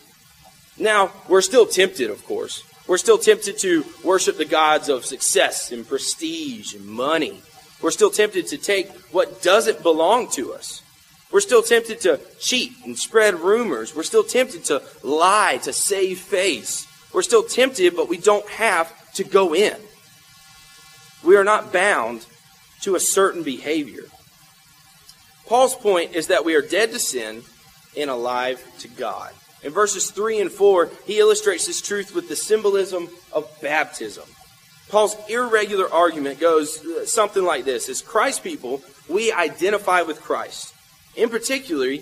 Now, 0.78 1.12
we're 1.28 1.40
still 1.40 1.66
tempted, 1.66 2.10
of 2.10 2.24
course. 2.24 2.62
We're 2.86 2.98
still 2.98 3.18
tempted 3.18 3.58
to 3.58 3.84
worship 4.04 4.38
the 4.38 4.44
gods 4.44 4.88
of 4.88 5.04
success 5.04 5.72
and 5.72 5.86
prestige 5.86 6.74
and 6.74 6.86
money. 6.86 7.42
We're 7.82 7.90
still 7.90 8.10
tempted 8.10 8.46
to 8.48 8.56
take 8.56 8.90
what 9.12 9.42
doesn't 9.42 9.82
belong 9.82 10.30
to 10.32 10.54
us. 10.54 10.82
We're 11.30 11.40
still 11.40 11.62
tempted 11.62 12.00
to 12.02 12.20
cheat 12.40 12.72
and 12.84 12.98
spread 12.98 13.34
rumors. 13.34 13.94
We're 13.94 14.02
still 14.02 14.24
tempted 14.24 14.64
to 14.66 14.82
lie 15.02 15.58
to 15.64 15.72
save 15.72 16.20
face. 16.20 16.86
We're 17.12 17.22
still 17.22 17.42
tempted, 17.42 17.94
but 17.94 18.08
we 18.08 18.16
don't 18.16 18.48
have 18.48 19.12
to 19.14 19.24
go 19.24 19.54
in. 19.54 19.76
We 21.22 21.36
are 21.36 21.44
not 21.44 21.72
bound 21.72 22.24
to 22.82 22.94
a 22.94 23.00
certain 23.00 23.42
behavior. 23.42 24.04
Paul's 25.46 25.74
point 25.74 26.14
is 26.14 26.28
that 26.28 26.44
we 26.44 26.54
are 26.54 26.62
dead 26.62 26.92
to 26.92 26.98
sin 26.98 27.42
and 27.96 28.08
alive 28.08 28.64
to 28.80 28.88
God. 28.88 29.32
In 29.62 29.72
verses 29.72 30.10
3 30.10 30.40
and 30.40 30.52
4, 30.52 30.90
he 31.06 31.18
illustrates 31.18 31.66
this 31.66 31.80
truth 31.80 32.14
with 32.14 32.28
the 32.28 32.36
symbolism 32.36 33.08
of 33.32 33.50
baptism. 33.60 34.24
Paul's 34.88 35.16
irregular 35.28 35.92
argument 35.92 36.40
goes 36.40 36.84
uh, 36.84 37.04
something 37.04 37.44
like 37.44 37.64
this 37.64 37.88
As 37.88 38.00
Christ 38.00 38.42
people, 38.42 38.82
we 39.08 39.32
identify 39.32 40.02
with 40.02 40.20
Christ. 40.20 40.74
In 41.16 41.28
particular, 41.28 41.96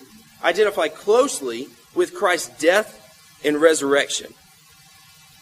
identify 0.44 0.88
closely 0.88 1.68
with 1.94 2.14
Christ's 2.14 2.58
death 2.60 3.40
and 3.44 3.60
resurrection. 3.60 4.32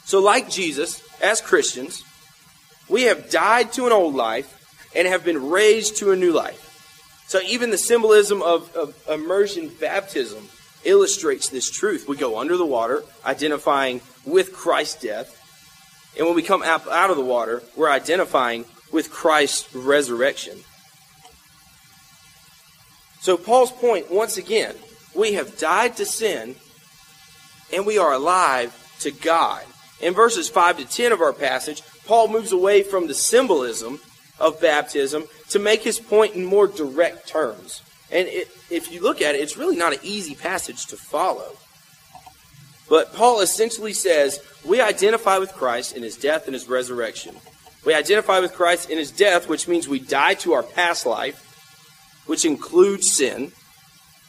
So, 0.05 0.21
like 0.21 0.51
Jesus, 0.51 1.03
as 1.23 1.41
Christians, 1.41 2.05
we 2.89 3.03
have 3.05 3.31
died 3.31 3.73
to 3.73 3.87
an 3.87 3.93
old 3.93 4.15
life 4.15 4.61
and 4.95 5.09
have 5.09 5.25
been 5.25 5.51
raised 5.51 5.97
to 5.97 6.13
a 6.13 6.17
new 6.17 6.33
life. 6.33 6.61
So, 7.27 7.41
even 7.41 7.71
the 7.71 7.79
symbolism 7.79 8.41
of, 8.43 8.75
of 8.77 8.95
immersion 9.09 9.69
baptism 9.81 10.49
illustrates 10.85 11.49
this 11.49 11.71
truth. 11.71 12.09
We 12.09 12.17
go 12.17 12.39
under 12.39 12.57
the 12.57 12.67
water, 12.67 13.03
identifying 13.25 14.01
with 14.25 14.53
Christ's 14.53 15.03
death. 15.03 15.41
And 16.17 16.27
when 16.27 16.37
we 16.37 16.43
come 16.43 16.63
out 16.63 17.11
of 17.11 17.17
the 17.17 17.25
water, 17.25 17.63
we're 17.77 17.91
identifying 17.91 18.65
with 18.93 19.11
Christ's 19.11 19.75
resurrection. 19.75 20.59
So, 23.21 23.37
Paul's 23.37 23.73
point, 23.73 24.11
once 24.11 24.37
again, 24.37 24.75
we 25.15 25.33
have 25.33 25.59
died 25.59 25.97
to 25.97 26.05
sin 26.05 26.57
and 27.73 27.87
we 27.87 27.99
are 27.99 28.13
alive 28.13 28.73
to 29.01 29.11
God. 29.11 29.65
In 30.01 30.13
verses 30.15 30.49
5 30.49 30.79
to 30.79 30.85
10 30.85 31.13
of 31.13 31.21
our 31.21 31.33
passage, 31.33 31.83
Paul 32.07 32.29
moves 32.29 32.53
away 32.53 32.83
from 32.83 33.07
the 33.07 33.15
symbolism 33.15 34.01
of 34.39 34.61
baptism 34.61 35.25
to 35.51 35.59
make 35.59 35.83
his 35.83 35.99
point 35.99 36.35
in 36.35 36.45
more 36.45 36.67
direct 36.67 37.27
terms. 37.29 37.83
And 38.15 38.29
it, 38.29 38.49
if 38.71 38.93
you 38.93 39.03
look 39.03 39.21
at 39.21 39.35
it, 39.35 39.41
it's 39.41 39.57
really 39.57 39.77
not 39.77 39.93
an 39.93 39.99
easy 40.05 40.37
passage 40.37 40.87
to 40.87 40.97
follow. 40.97 41.57
But 42.89 43.13
Paul 43.13 43.41
essentially 43.41 43.93
says 43.93 44.41
we 44.65 44.81
identify 44.81 45.39
with 45.39 45.53
Christ 45.53 45.97
in 45.97 46.05
his 46.05 46.17
death 46.17 46.47
and 46.47 46.55
his 46.55 46.69
resurrection. 46.69 47.35
We 47.85 47.93
identify 47.93 48.39
with 48.39 48.55
Christ 48.55 48.89
in 48.89 48.99
his 48.99 49.11
death, 49.11 49.49
which 49.49 49.67
means 49.67 49.89
we 49.89 49.99
die 49.99 50.35
to 50.35 50.53
our 50.53 50.63
past 50.63 51.07
life, 51.07 52.23
which 52.27 52.45
includes 52.45 53.11
sin. 53.11 53.51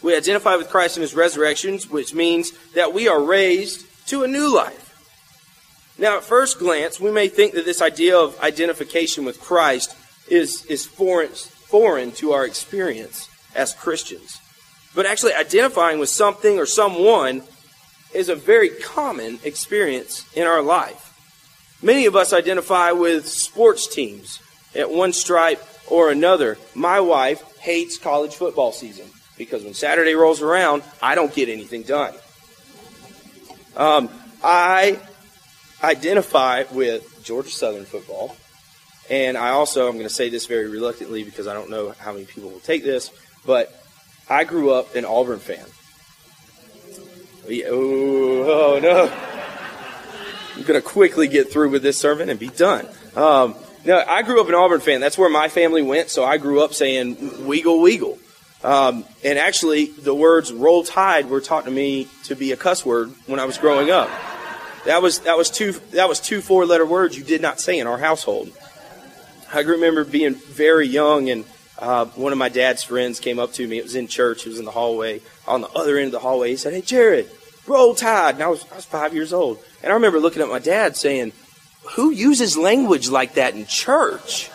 We 0.01 0.15
identify 0.15 0.56
with 0.56 0.70
Christ 0.70 0.98
in 0.98 1.01
his 1.01 1.13
resurrection, 1.13 1.77
which 1.92 2.13
means 2.13 2.54
that 2.74 2.92
we 2.92 3.08
are 3.08 3.22
raised 3.22 3.86
to 4.08 4.24
a 4.24 4.27
new 4.27 4.54
life. 4.54 4.82
Now, 5.98 6.18
at 6.18 6.24
first 6.24 6.58
glance, 6.58 7.00
we 7.00 7.12
may 7.12 7.27
think 7.27 7.54
that 7.54 7.65
this 7.65 7.84
idea 7.84 8.18
of 8.18 8.38
identification 8.42 9.25
with 9.25 9.39
Christ 9.39 9.96
is, 10.27 10.65
is 10.65 10.86
foreign, 10.86 11.30
foreign 11.30 12.12
to 12.13 12.32
our 12.32 12.46
experience 12.46 13.30
as 13.56 13.74
Christians. 13.74 14.40
But 14.94 15.06
actually, 15.06 15.34
identifying 15.34 16.00
with 16.00 16.10
something 16.10 16.58
or 16.60 16.66
someone 16.66 17.44
is 18.14 18.30
a 18.30 18.36
very 18.36 18.70
common 18.70 19.40
experience 19.44 20.26
in 20.36 20.48
our 20.48 20.62
life. 20.62 21.02
Many 21.82 22.06
of 22.06 22.16
us 22.16 22.32
identify 22.32 22.92
with 22.92 23.28
sports 23.28 23.88
teams 23.88 24.40
at 24.74 24.90
one 24.90 25.14
stripe 25.14 25.62
or 25.90 26.12
another. 26.12 26.58
My 26.74 27.00
wife 27.00 27.44
hates 27.60 27.98
college 27.98 28.36
football 28.36 28.72
season 28.72 29.08
because 29.38 29.64
when 29.64 29.74
Saturday 29.74 30.16
rolls 30.16 30.42
around, 30.42 30.84
I 31.02 31.16
don't 31.16 31.34
get 31.34 31.50
anything 31.50 31.84
done. 31.84 32.14
Um, 33.76 34.10
I 34.44 35.00
identify 35.84 36.64
with 36.72 37.24
Georgia 37.24 37.50
Southern 37.50 37.86
football. 37.86 38.36
And 39.10 39.38
I 39.38 39.50
also, 39.50 39.88
I'm 39.88 39.94
going 39.94 40.08
to 40.08 40.14
say 40.14 40.30
this 40.30 40.48
very 40.48 40.68
reluctantly 40.68 41.24
because 41.24 41.48
I 41.48 41.54
don't 41.54 41.70
know 41.70 41.94
how 42.00 42.14
many 42.14 42.26
people 42.26 42.50
will 42.50 42.60
take 42.60 42.84
this, 42.84 43.12
but 43.46 43.74
I 44.30 44.44
grew 44.44 44.72
up 44.72 44.96
an 44.96 45.06
Auburn 45.06 45.40
fan. 45.40 45.66
Oh, 47.48 48.44
oh 48.48 48.80
no. 48.82 49.12
I'm 50.56 50.64
going 50.64 50.82
to 50.82 50.88
quickly 50.88 51.28
get 51.28 51.52
through 51.52 51.70
with 51.70 51.84
this 51.84 51.98
sermon 51.98 52.30
and 52.30 52.40
be 52.40 52.48
done. 52.48 52.88
Um, 53.16 53.56
no, 53.84 54.04
I 54.06 54.24
grew 54.24 54.42
up 54.42 54.48
an 54.48 54.56
Auburn 54.56 54.80
fan. 54.80 55.02
That's 55.02 55.18
where 55.18 55.30
my 55.30 55.50
family 55.50 55.82
went, 55.82 56.10
so 56.10 56.24
I 56.24 56.38
grew 56.38 56.62
up 56.62 56.74
saying 56.74 57.16
"weagle 57.16 57.80
weagle." 57.80 58.18
Um, 58.66 59.06
and 59.24 59.38
actually, 59.38 59.86
the 59.86 60.16
words 60.16 60.52
"roll 60.52 60.84
tide" 60.84 61.30
were 61.30 61.42
taught 61.42 61.66
to 61.66 61.72
me 61.72 62.08
to 62.24 62.36
be 62.36 62.52
a 62.52 62.58
cuss 62.58 62.86
word 62.86 63.12
when 63.28 63.40
I 63.40 63.46
was 63.46 63.58
growing 63.58 63.92
up. 63.92 64.10
That 64.86 65.02
was 65.02 65.20
that 65.20 65.38
was 65.38 65.52
two 65.52 65.74
that 65.92 66.10
was 66.10 66.20
two 66.20 66.42
four 66.42 66.66
letter 66.66 66.86
words 66.86 67.18
you 67.18 67.24
did 67.24 67.42
not 67.42 67.60
say 67.60 67.78
in 67.78 67.86
our 67.86 68.00
household. 68.00 68.52
I 69.54 69.60
remember 69.60 70.04
being 70.04 70.34
very 70.34 70.88
young 70.88 71.30
and 71.30 71.46
uh, 71.79 72.05
one 72.05 72.32
of 72.32 72.38
my 72.38 72.50
dad's 72.50 72.84
friends 72.84 73.20
came 73.20 73.39
up 73.39 73.53
to 73.53 73.67
me. 73.67 73.77
It 73.77 73.84
was 73.84 73.96
in 73.96 74.08
church. 74.08 74.46
It 74.46 74.50
was 74.50 74.60
in 74.60 74.65
the 74.65 74.72
hallway. 74.72 75.22
On 75.48 75.62
the 75.62 75.70
other 75.70 75.98
end 75.98 76.08
of 76.08 76.12
the 76.13 76.20
hallway, 76.20 76.50
he 76.50 76.58
said, 76.58 76.74
"Hey, 76.74 76.82
Jared, 76.82 77.29
roll 77.67 77.96
tide." 77.96 78.36
And 78.36 78.44
I 78.44 78.48
was 78.48 78.65
I 78.72 78.75
was 78.75 78.86
five 78.86 79.13
years 79.13 79.34
old, 79.34 79.60
and 79.84 79.91
I 79.91 79.96
remember 79.96 80.20
looking 80.20 80.41
at 80.41 80.48
my 80.48 80.60
dad 80.60 80.96
saying, 80.96 81.34
"Who 81.96 82.12
uses 82.12 82.58
language 82.58 83.10
like 83.10 83.34
that 83.36 83.55
in 83.55 83.65
church?" 83.65 84.50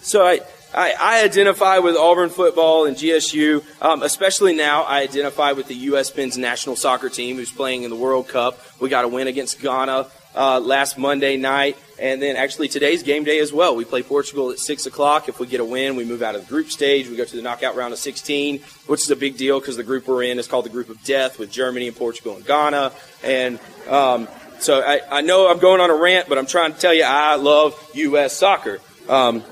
So 0.00 0.24
I 0.24 0.40
I, 0.74 0.94
I, 1.00 1.24
identify 1.24 1.78
with 1.78 1.96
Auburn 1.96 2.28
football 2.28 2.84
and 2.84 2.94
GSU, 2.94 3.64
um, 3.82 4.02
especially 4.02 4.54
now. 4.54 4.82
I 4.82 5.00
identify 5.00 5.52
with 5.52 5.66
the 5.66 5.74
U.S. 5.74 6.14
men's 6.14 6.36
national 6.36 6.76
soccer 6.76 7.08
team 7.08 7.36
who's 7.36 7.50
playing 7.50 7.84
in 7.84 7.90
the 7.90 7.96
World 7.96 8.28
Cup. 8.28 8.60
We 8.78 8.90
got 8.90 9.04
a 9.04 9.08
win 9.08 9.28
against 9.28 9.60
Ghana 9.60 10.08
uh, 10.38 10.60
last 10.60 10.96
Monday 10.96 11.36
night, 11.36 11.76
and 11.98 12.22
then 12.22 12.36
actually 12.36 12.68
today's 12.68 13.02
game 13.02 13.24
day 13.24 13.40
as 13.40 13.52
well. 13.52 13.74
We 13.74 13.84
play 13.84 14.04
Portugal 14.04 14.52
at 14.52 14.60
six 14.60 14.86
o'clock. 14.86 15.28
If 15.28 15.40
we 15.40 15.48
get 15.48 15.58
a 15.58 15.64
win, 15.64 15.96
we 15.96 16.04
move 16.04 16.22
out 16.22 16.36
of 16.36 16.42
the 16.42 16.48
group 16.48 16.70
stage. 16.70 17.08
We 17.08 17.16
go 17.16 17.24
to 17.24 17.36
the 17.36 17.42
knockout 17.42 17.74
round 17.74 17.92
of 17.92 17.98
16, 17.98 18.60
which 18.86 19.02
is 19.02 19.10
a 19.10 19.16
big 19.16 19.36
deal 19.36 19.58
because 19.58 19.76
the 19.76 19.82
group 19.82 20.06
we're 20.06 20.22
in 20.22 20.38
is 20.38 20.46
called 20.46 20.64
the 20.64 20.70
Group 20.70 20.90
of 20.90 21.02
Death 21.02 21.40
with 21.40 21.50
Germany 21.50 21.88
and 21.88 21.96
Portugal 21.96 22.36
and 22.36 22.46
Ghana. 22.46 22.92
And 23.24 23.58
um, 23.88 24.28
so 24.60 24.80
I, 24.80 25.00
I, 25.10 25.20
know 25.22 25.50
I'm 25.50 25.58
going 25.58 25.80
on 25.80 25.90
a 25.90 25.94
rant, 25.94 26.28
but 26.28 26.38
I'm 26.38 26.46
trying 26.46 26.72
to 26.72 26.78
tell 26.78 26.94
you 26.94 27.02
I 27.04 27.34
love 27.34 27.74
U.S. 27.94 28.36
soccer. 28.36 28.78
Um, 29.08 29.42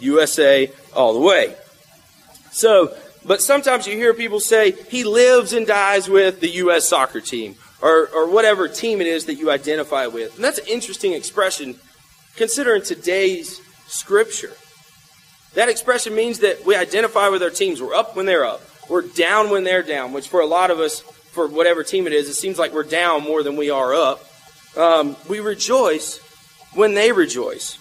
USA 0.00 0.70
all 0.94 1.12
the 1.12 1.20
way. 1.20 1.54
So, 2.52 2.96
but 3.24 3.42
sometimes 3.42 3.86
you 3.86 3.96
hear 3.96 4.14
people 4.14 4.40
say 4.40 4.72
he 4.72 5.04
lives 5.04 5.52
and 5.52 5.66
dies 5.66 6.08
with 6.08 6.40
the 6.40 6.48
U.S. 6.48 6.88
soccer 6.88 7.20
team 7.20 7.56
or, 7.84 8.08
or 8.14 8.30
whatever 8.30 8.66
team 8.66 9.02
it 9.02 9.06
is 9.06 9.26
that 9.26 9.34
you 9.34 9.50
identify 9.50 10.06
with. 10.06 10.36
And 10.36 10.44
that's 10.44 10.58
an 10.58 10.66
interesting 10.66 11.12
expression 11.12 11.78
considering 12.34 12.82
today's 12.82 13.60
scripture. 13.86 14.54
That 15.52 15.68
expression 15.68 16.14
means 16.14 16.38
that 16.38 16.64
we 16.64 16.74
identify 16.74 17.28
with 17.28 17.42
our 17.42 17.50
teams. 17.50 17.82
We're 17.82 17.94
up 17.94 18.16
when 18.16 18.24
they're 18.24 18.46
up. 18.46 18.62
We're 18.88 19.02
down 19.02 19.50
when 19.50 19.64
they're 19.64 19.82
down, 19.82 20.14
which 20.14 20.28
for 20.28 20.40
a 20.40 20.46
lot 20.46 20.70
of 20.70 20.80
us, 20.80 21.00
for 21.00 21.46
whatever 21.46 21.84
team 21.84 22.06
it 22.06 22.14
is, 22.14 22.28
it 22.28 22.34
seems 22.34 22.58
like 22.58 22.72
we're 22.72 22.84
down 22.84 23.22
more 23.22 23.42
than 23.42 23.56
we 23.56 23.68
are 23.68 23.92
up. 23.94 24.24
Um, 24.78 25.16
we 25.28 25.40
rejoice 25.40 26.18
when 26.72 26.94
they 26.94 27.12
rejoice. 27.12 27.78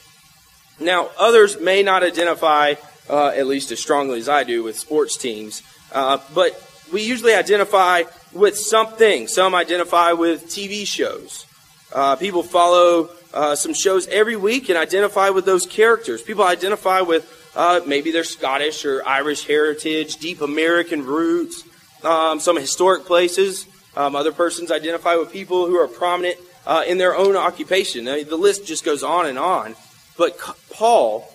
Now, 0.81 1.12
others 1.17 1.60
may 1.60 1.81
not 1.81 2.03
identify, 2.03 2.75
uh, 3.10 3.27
at 3.27 3.48
least 3.48 3.72
as 3.72 3.79
strongly 3.79 4.19
as 4.19 4.27
I 4.27 4.43
do, 4.43 4.63
with 4.63 4.77
sports 4.77 5.15
teams, 5.15 5.63
uh, 5.93 6.17
but 6.33 6.62
we 6.91 7.03
usually 7.03 7.33
identify 7.33 8.03
with 8.33 8.57
something. 8.57 9.27
Some 9.27 9.55
identify 9.55 10.13
with 10.13 10.47
TV 10.47 10.85
shows. 10.85 11.45
Uh, 11.93 12.15
people 12.15 12.43
follow 12.43 13.09
uh, 13.33 13.55
some 13.55 13.73
shows 13.73 14.07
every 14.07 14.35
week 14.35 14.69
and 14.69 14.77
identify 14.77 15.29
with 15.29 15.45
those 15.45 15.65
characters. 15.65 16.21
People 16.21 16.43
identify 16.43 17.01
with 17.01 17.51
uh, 17.55 17.81
maybe 17.85 18.11
their 18.11 18.23
Scottish 18.23 18.85
or 18.85 19.05
Irish 19.07 19.45
heritage, 19.45 20.17
deep 20.17 20.41
American 20.41 21.05
roots, 21.05 21.63
um, 22.03 22.39
some 22.39 22.57
historic 22.57 23.05
places. 23.05 23.67
Um, 23.95 24.15
other 24.15 24.31
persons 24.31 24.71
identify 24.71 25.15
with 25.15 25.31
people 25.31 25.67
who 25.67 25.75
are 25.75 25.87
prominent 25.87 26.37
uh, 26.65 26.83
in 26.87 26.97
their 26.97 27.15
own 27.15 27.35
occupation. 27.35 28.05
Mean, 28.05 28.27
the 28.27 28.37
list 28.37 28.65
just 28.65 28.83
goes 28.83 29.03
on 29.03 29.27
and 29.27 29.37
on. 29.37 29.75
But 30.17 30.37
Paul 30.71 31.27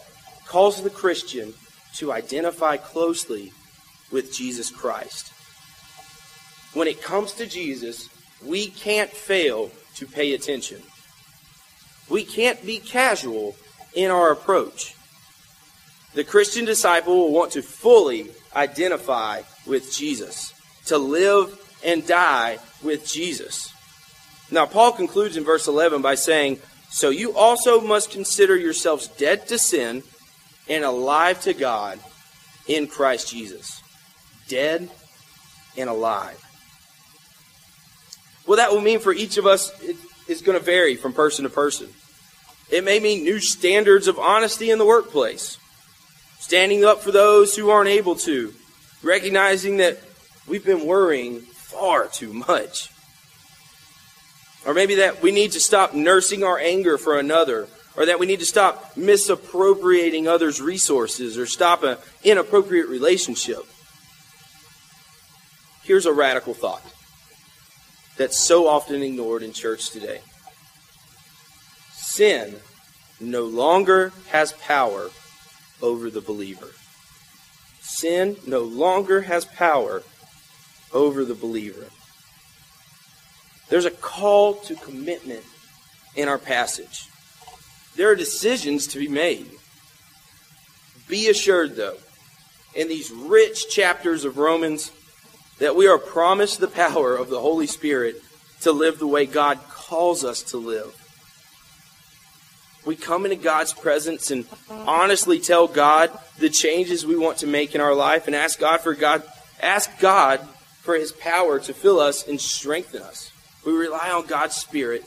calls 0.47 0.83
the 0.83 0.91
Christian 0.91 1.55
to 1.95 2.13
identify 2.13 2.77
closely 2.77 3.53
with 4.11 4.33
Jesus 4.33 4.71
Christ. 4.71 5.33
When 6.75 6.89
it 6.89 7.03
comes 7.03 7.33
to 7.35 7.47
Jesus, 7.47 8.09
we 8.45 8.69
can't 8.69 9.11
fail 9.11 9.71
to 9.97 10.07
pay 10.07 10.35
attention. 10.35 10.83
We 12.09 12.25
can't 12.25 12.65
be 12.65 12.79
casual 12.79 13.57
in 13.95 14.11
our 14.11 14.33
approach. 14.33 14.95
The 16.15 16.25
Christian 16.25 16.65
disciple 16.65 17.17
will 17.17 17.33
want 17.33 17.53
to 17.53 17.63
fully 17.63 18.29
identify 18.55 19.43
with 19.67 19.93
Jesus, 19.93 20.55
to 20.87 20.99
live 20.99 21.59
and 21.85 22.07
die 22.07 22.59
with 22.83 23.07
Jesus. 23.07 23.73
Now, 24.51 24.67
Paul 24.67 24.93
concludes 24.93 25.37
in 25.37 25.45
verse 25.45 25.69
11 25.69 26.01
by 26.01 26.15
saying, 26.15 26.59
So 26.91 27.11
you 27.11 27.35
also 27.35 27.81
must 27.81 28.11
consider 28.11 28.57
yourselves 28.57 29.09
dead 29.09 29.47
to 29.49 29.59
sin 29.59 30.03
and 30.69 30.85
alive 30.85 31.43
to 31.43 31.53
God 31.53 31.99
in 32.67 32.87
Christ 32.87 33.31
Jesus. 33.31 33.83
Dead 34.49 34.89
and 35.77 35.91
alive. 35.91 36.43
Well, 38.49 38.57
that 38.57 38.73
will 38.73 38.81
mean 38.81 38.99
for 38.99 39.13
each 39.13 39.37
of 39.37 39.47
us, 39.47 39.71
is 40.27 40.41
going 40.41 40.59
to 40.59 40.65
vary 40.65 40.97
from 40.97 41.13
person 41.13 41.43
to 41.43 41.51
person. 41.51 41.91
It 42.71 42.83
may 42.83 42.99
mean 42.99 43.23
new 43.23 43.41
standards 43.41 44.09
of 44.09 44.19
honesty 44.19 44.71
in 44.71 44.79
the 44.79 44.87
workplace, 44.87 45.59
standing 46.39 46.83
up 46.83 47.03
for 47.03 47.13
those 47.13 47.55
who 47.55 47.69
aren't 47.69 47.91
able 47.91 48.15
to, 48.17 48.55
recognizing 49.03 49.77
that 49.77 49.99
we've 50.47 50.65
been 50.65 50.87
worrying 50.87 51.41
far 51.41 52.07
too 52.07 52.33
much. 52.33 52.89
Or 54.65 54.73
maybe 54.73 54.95
that 54.95 55.21
we 55.21 55.31
need 55.31 55.53
to 55.53 55.61
stop 55.61 55.93
nursing 55.93 56.43
our 56.43 56.59
anger 56.59 56.97
for 56.97 57.19
another, 57.19 57.69
or 57.99 58.07
that 58.07 58.19
we 58.19 58.25
need 58.25 58.41
to 58.41 58.47
stop 58.47 58.97
misappropriating 58.97 60.27
others' 60.27 60.59
resources, 60.59 61.37
or 61.37 61.45
stop 61.45 61.83
an 61.83 61.99
inappropriate 62.25 62.89
relationship. 62.89 63.61
Here's 65.83 66.07
a 66.07 66.15
radical 66.15 66.55
thought 66.55 66.83
that's 68.19 68.37
so 68.37 68.69
often 68.69 69.03
ignored 69.03 69.43
in 69.43 69.53
church 69.53 69.91
today 69.91 70.21
sin 72.19 72.57
no 73.21 73.45
longer 73.45 74.13
has 74.31 74.53
power 74.55 75.09
over 75.81 76.11
the 76.11 76.21
believer. 76.21 76.71
Sin 77.81 78.37
no 78.45 78.63
longer 78.63 79.21
has 79.21 79.45
power 79.45 80.03
over 80.93 81.25
the 81.25 81.37
believer. 81.37 81.87
There's 83.69 83.85
a 83.85 83.93
call 83.93 84.55
to 84.55 84.75
commitment 84.75 85.45
in 86.17 86.29
our 86.29 86.39
passage. 86.39 87.07
There 87.95 88.11
are 88.11 88.17
decisions 88.17 88.89
to 88.89 88.99
be 88.99 89.07
made. 89.07 89.49
Be 91.07 91.29
assured, 91.29 91.77
though, 91.77 91.99
in 92.75 92.89
these 92.89 93.13
rich 93.13 93.71
chapters 93.71 94.25
of 94.25 94.39
Romans, 94.39 94.91
that 95.59 95.77
we 95.77 95.87
are 95.87 95.99
promised 95.99 96.61
the 96.61 96.69
power 96.69 97.17
of 97.17 97.31
the 97.31 97.41
Holy 97.41 97.67
Spirit 97.67 98.23
to 98.61 98.73
live 98.73 98.99
the 98.99 99.07
way 99.07 99.27
God 99.27 99.59
calls 99.69 100.25
us 100.25 100.43
to 100.45 100.57
live. 100.57 100.95
We 102.85 102.97
come 102.97 103.25
into 103.25 103.37
God's 103.37 103.73
presence 103.73 104.31
and 104.31 104.47
honestly 104.71 105.41
tell 105.41 105.69
God 105.69 106.11
the 106.39 106.49
changes 106.49 107.05
we 107.05 107.17
want 107.17 107.39
to 107.39 107.47
make 107.47 107.75
in 107.75 107.81
our 107.81 107.95
life 107.95 108.27
and 108.27 108.35
ask 108.35 108.59
God 108.59 108.81
for 108.81 108.95
God 108.95 109.23
ask 109.61 109.91
God 109.99 110.41
for 110.83 110.95
his 110.95 111.13
power 111.13 111.59
to 111.61 111.75
fill 111.75 112.01
us 112.01 112.27
and 112.27 112.41
strengthen 112.41 113.03
us. 113.03 113.33
We 113.67 113.73
rely 113.73 114.11
on 114.11 114.27
God's 114.27 114.55
Spirit 114.55 115.05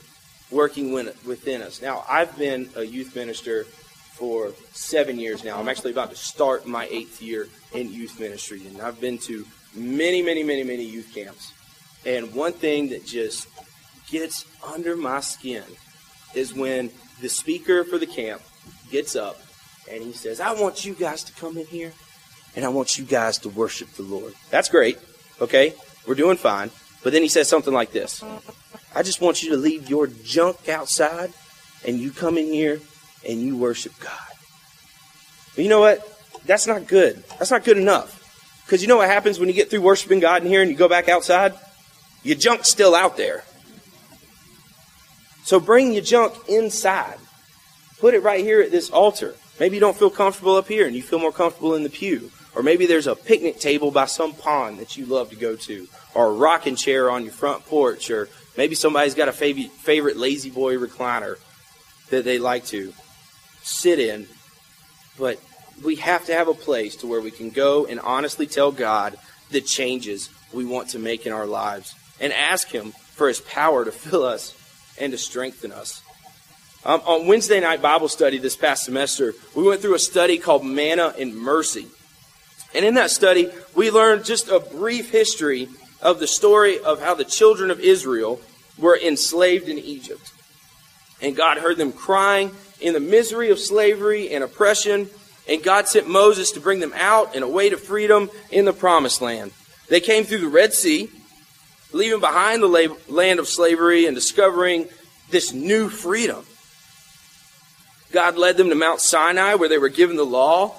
working 0.50 0.92
within 0.92 1.62
us. 1.62 1.80
Now, 1.80 2.04
I've 2.08 2.36
been 2.36 2.68
a 2.76 2.82
youth 2.82 3.16
minister 3.16 3.64
for 3.64 4.52
seven 4.72 5.18
years 5.18 5.42
now. 5.42 5.58
I'm 5.58 5.68
actually 5.68 5.92
about 5.92 6.10
to 6.10 6.16
start 6.16 6.66
my 6.66 6.86
eighth 6.90 7.22
year 7.22 7.48
in 7.72 7.90
youth 7.92 8.20
ministry, 8.20 8.66
and 8.66 8.80
I've 8.80 9.00
been 9.00 9.18
to 9.18 9.46
many, 9.74 10.22
many, 10.22 10.42
many, 10.42 10.64
many 10.64 10.84
youth 10.84 11.12
camps. 11.14 11.52
And 12.04 12.34
one 12.34 12.52
thing 12.52 12.88
that 12.90 13.06
just 13.06 13.48
gets 14.10 14.44
under 14.74 14.96
my 14.96 15.20
skin 15.20 15.64
is 16.34 16.54
when 16.54 16.90
the 17.20 17.28
speaker 17.28 17.84
for 17.84 17.98
the 17.98 18.06
camp 18.06 18.42
gets 18.90 19.16
up 19.16 19.40
and 19.90 20.02
he 20.02 20.12
says, 20.12 20.40
I 20.40 20.52
want 20.54 20.84
you 20.84 20.94
guys 20.94 21.24
to 21.24 21.32
come 21.34 21.56
in 21.56 21.66
here 21.66 21.92
and 22.56 22.64
I 22.64 22.68
want 22.68 22.98
you 22.98 23.04
guys 23.04 23.38
to 23.38 23.48
worship 23.48 23.90
the 23.90 24.02
Lord. 24.02 24.34
That's 24.50 24.68
great. 24.68 24.98
Okay? 25.40 25.74
We're 26.06 26.14
doing 26.14 26.36
fine. 26.36 26.70
But 27.02 27.12
then 27.12 27.22
he 27.22 27.28
says 27.28 27.48
something 27.48 27.72
like 27.72 27.92
this 27.92 28.22
I 28.94 29.02
just 29.02 29.20
want 29.20 29.42
you 29.42 29.50
to 29.50 29.56
leave 29.56 29.88
your 29.88 30.06
junk 30.06 30.68
outside 30.68 31.32
and 31.84 31.98
you 31.98 32.10
come 32.10 32.38
in 32.38 32.46
here 32.46 32.80
and 33.28 33.40
you 33.40 33.56
worship 33.56 33.92
God. 34.00 34.18
But 35.54 35.64
you 35.64 35.70
know 35.70 35.80
what? 35.80 36.06
That's 36.46 36.66
not 36.66 36.86
good. 36.86 37.22
That's 37.38 37.50
not 37.50 37.64
good 37.64 37.78
enough. 37.78 38.21
Because 38.64 38.82
you 38.82 38.88
know 38.88 38.98
what 38.98 39.08
happens 39.08 39.38
when 39.38 39.48
you 39.48 39.54
get 39.54 39.70
through 39.70 39.82
worshiping 39.82 40.20
God 40.20 40.42
in 40.42 40.48
here 40.48 40.62
and 40.62 40.70
you 40.70 40.76
go 40.76 40.88
back 40.88 41.08
outside? 41.08 41.54
Your 42.22 42.36
junk's 42.36 42.68
still 42.68 42.94
out 42.94 43.16
there. 43.16 43.44
So 45.44 45.58
bring 45.58 45.92
your 45.92 46.02
junk 46.02 46.34
inside. 46.48 47.18
Put 47.98 48.14
it 48.14 48.22
right 48.22 48.44
here 48.44 48.62
at 48.62 48.70
this 48.70 48.90
altar. 48.90 49.34
Maybe 49.60 49.76
you 49.76 49.80
don't 49.80 49.96
feel 49.96 50.10
comfortable 50.10 50.56
up 50.56 50.68
here 50.68 50.86
and 50.86 50.96
you 50.96 51.02
feel 51.02 51.18
more 51.18 51.32
comfortable 51.32 51.74
in 51.74 51.82
the 51.82 51.90
pew. 51.90 52.30
Or 52.54 52.62
maybe 52.62 52.86
there's 52.86 53.06
a 53.06 53.16
picnic 53.16 53.58
table 53.58 53.90
by 53.90 54.06
some 54.06 54.34
pond 54.34 54.78
that 54.78 54.96
you 54.96 55.06
love 55.06 55.30
to 55.30 55.36
go 55.36 55.56
to, 55.56 55.88
or 56.14 56.28
a 56.28 56.32
rocking 56.32 56.76
chair 56.76 57.10
on 57.10 57.24
your 57.24 57.32
front 57.32 57.64
porch, 57.66 58.10
or 58.10 58.28
maybe 58.58 58.74
somebody's 58.74 59.14
got 59.14 59.28
a 59.28 59.32
favorite, 59.32 59.70
favorite 59.70 60.16
La-Z-Boy 60.16 60.76
recliner 60.76 61.36
that 62.10 62.24
they 62.24 62.38
like 62.38 62.66
to 62.66 62.92
sit 63.62 63.98
in. 63.98 64.26
But 65.18 65.40
we 65.84 65.96
have 65.96 66.26
to 66.26 66.34
have 66.34 66.48
a 66.48 66.54
place 66.54 66.96
to 66.96 67.06
where 67.06 67.20
we 67.20 67.30
can 67.30 67.50
go 67.50 67.86
and 67.86 68.00
honestly 68.00 68.46
tell 68.46 68.72
God 68.72 69.16
the 69.50 69.60
changes 69.60 70.30
we 70.52 70.64
want 70.64 70.90
to 70.90 70.98
make 70.98 71.26
in 71.26 71.32
our 71.32 71.46
lives 71.46 71.94
and 72.20 72.32
ask 72.32 72.68
Him 72.68 72.92
for 72.92 73.28
His 73.28 73.40
power 73.40 73.84
to 73.84 73.92
fill 73.92 74.24
us 74.24 74.56
and 74.98 75.12
to 75.12 75.18
strengthen 75.18 75.72
us. 75.72 76.02
Um, 76.84 77.00
on 77.06 77.26
Wednesday 77.28 77.60
night 77.60 77.80
Bible 77.80 78.08
study 78.08 78.38
this 78.38 78.56
past 78.56 78.84
semester, 78.84 79.34
we 79.54 79.62
went 79.62 79.80
through 79.80 79.94
a 79.94 80.00
study 80.00 80.38
called 80.38 80.64
Manna 80.64 81.14
and 81.18 81.36
Mercy. 81.36 81.86
And 82.74 82.84
in 82.84 82.94
that 82.94 83.10
study, 83.10 83.50
we 83.74 83.90
learned 83.90 84.24
just 84.24 84.48
a 84.48 84.58
brief 84.58 85.10
history 85.10 85.68
of 86.00 86.18
the 86.18 86.26
story 86.26 86.80
of 86.80 87.00
how 87.00 87.14
the 87.14 87.24
children 87.24 87.70
of 87.70 87.78
Israel 87.78 88.40
were 88.78 88.98
enslaved 88.98 89.68
in 89.68 89.78
Egypt. 89.78 90.32
And 91.20 91.36
God 91.36 91.58
heard 91.58 91.76
them 91.76 91.92
crying 91.92 92.50
in 92.80 92.94
the 92.94 93.00
misery 93.00 93.50
of 93.50 93.60
slavery 93.60 94.30
and 94.34 94.42
oppression. 94.42 95.08
And 95.48 95.62
God 95.62 95.88
sent 95.88 96.08
Moses 96.08 96.52
to 96.52 96.60
bring 96.60 96.80
them 96.80 96.92
out 96.94 97.34
in 97.34 97.42
a 97.42 97.48
way 97.48 97.70
to 97.70 97.76
freedom 97.76 98.30
in 98.50 98.64
the 98.64 98.72
promised 98.72 99.20
land. 99.20 99.52
They 99.88 100.00
came 100.00 100.24
through 100.24 100.38
the 100.38 100.48
Red 100.48 100.72
Sea, 100.72 101.10
leaving 101.92 102.20
behind 102.20 102.62
the 102.62 102.96
land 103.08 103.40
of 103.40 103.48
slavery 103.48 104.06
and 104.06 104.14
discovering 104.14 104.88
this 105.30 105.52
new 105.52 105.88
freedom. 105.88 106.44
God 108.12 108.36
led 108.36 108.56
them 108.56 108.68
to 108.68 108.74
Mount 108.74 109.00
Sinai, 109.00 109.54
where 109.54 109.68
they 109.68 109.78
were 109.78 109.88
given 109.88 110.16
the 110.16 110.24
law 110.24 110.76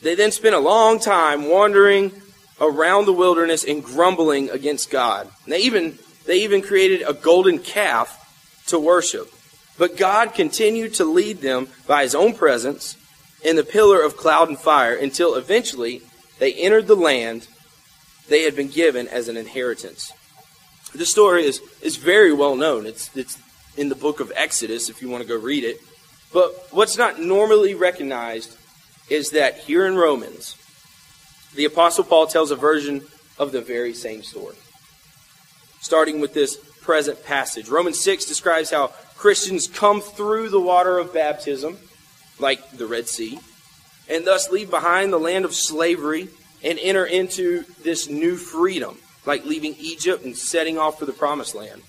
they 0.00 0.14
then 0.14 0.30
spent 0.30 0.54
a 0.54 0.60
long 0.60 1.00
time 1.00 1.48
wandering 1.48 2.12
around 2.60 3.06
the 3.06 3.12
wilderness 3.12 3.64
and 3.64 3.82
grumbling 3.82 4.50
against 4.50 4.90
God. 4.90 5.28
And 5.44 5.52
they 5.52 5.60
even, 5.60 5.98
they 6.24 6.42
even 6.44 6.62
created 6.62 7.02
a 7.06 7.12
golden 7.12 7.58
calf 7.58 8.14
to 8.68 8.78
worship. 8.78 9.32
But 9.76 9.96
God 9.96 10.34
continued 10.34 10.94
to 10.94 11.04
lead 11.04 11.40
them 11.40 11.68
by 11.86 12.02
his 12.02 12.14
own 12.14 12.34
presence 12.34 12.96
in 13.42 13.56
the 13.56 13.64
pillar 13.64 14.02
of 14.02 14.16
cloud 14.16 14.48
and 14.48 14.58
fire 14.58 14.94
until 14.94 15.34
eventually 15.34 16.02
they 16.38 16.52
entered 16.54 16.86
the 16.86 16.96
land 16.96 17.46
they 18.28 18.42
had 18.42 18.54
been 18.54 18.68
given 18.68 19.08
as 19.08 19.28
an 19.28 19.36
inheritance. 19.36 20.12
This 20.94 21.10
story 21.10 21.44
is, 21.44 21.60
is 21.82 21.96
very 21.96 22.32
well 22.32 22.56
known. 22.56 22.86
It's, 22.86 23.14
it's 23.16 23.38
in 23.76 23.88
the 23.88 23.94
book 23.94 24.20
of 24.20 24.32
Exodus 24.34 24.88
if 24.88 25.02
you 25.02 25.08
want 25.08 25.22
to 25.22 25.28
go 25.28 25.36
read 25.36 25.64
it. 25.64 25.78
But 26.32 26.68
what's 26.70 26.98
not 26.98 27.20
normally 27.20 27.74
recognized 27.74 28.56
is 29.08 29.30
that 29.30 29.58
here 29.58 29.86
in 29.86 29.96
Romans, 29.96 30.56
the 31.54 31.64
Apostle 31.64 32.04
Paul 32.04 32.26
tells 32.26 32.50
a 32.50 32.56
version 32.56 33.02
of 33.38 33.52
the 33.52 33.62
very 33.62 33.94
same 33.94 34.22
story. 34.22 34.56
Starting 35.80 36.20
with 36.20 36.34
this 36.34 36.56
present 36.82 37.24
passage. 37.24 37.68
Romans 37.68 37.98
6 38.00 38.24
describes 38.26 38.70
how 38.70 38.88
Christians 39.16 39.68
come 39.68 40.00
through 40.00 40.48
the 40.48 40.60
water 40.60 40.98
of 40.98 41.12
baptism, 41.12 41.78
like 42.38 42.70
the 42.72 42.86
Red 42.86 43.08
Sea, 43.08 43.38
and 44.08 44.26
thus 44.26 44.50
leave 44.50 44.70
behind 44.70 45.12
the 45.12 45.18
land 45.18 45.44
of 45.44 45.54
slavery 45.54 46.28
and 46.62 46.78
enter 46.80 47.04
into 47.04 47.64
this 47.82 48.08
new 48.08 48.36
freedom, 48.36 48.98
like 49.26 49.44
leaving 49.44 49.74
Egypt 49.78 50.24
and 50.24 50.36
setting 50.36 50.78
off 50.78 50.98
for 50.98 51.06
the 51.06 51.12
promised 51.12 51.54
land. 51.54 51.82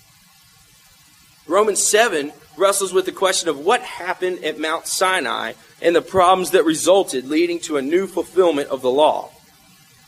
Romans 1.46 1.82
7 1.82 2.32
wrestles 2.56 2.92
with 2.92 3.06
the 3.06 3.12
question 3.12 3.48
of 3.48 3.58
what 3.58 3.80
happened 3.80 4.44
at 4.44 4.58
Mount 4.58 4.86
Sinai 4.86 5.54
and 5.82 5.96
the 5.96 6.02
problems 6.02 6.50
that 6.50 6.64
resulted, 6.64 7.26
leading 7.26 7.58
to 7.60 7.76
a 7.76 7.82
new 7.82 8.06
fulfillment 8.06 8.68
of 8.68 8.82
the 8.82 8.90
law. 8.90 9.30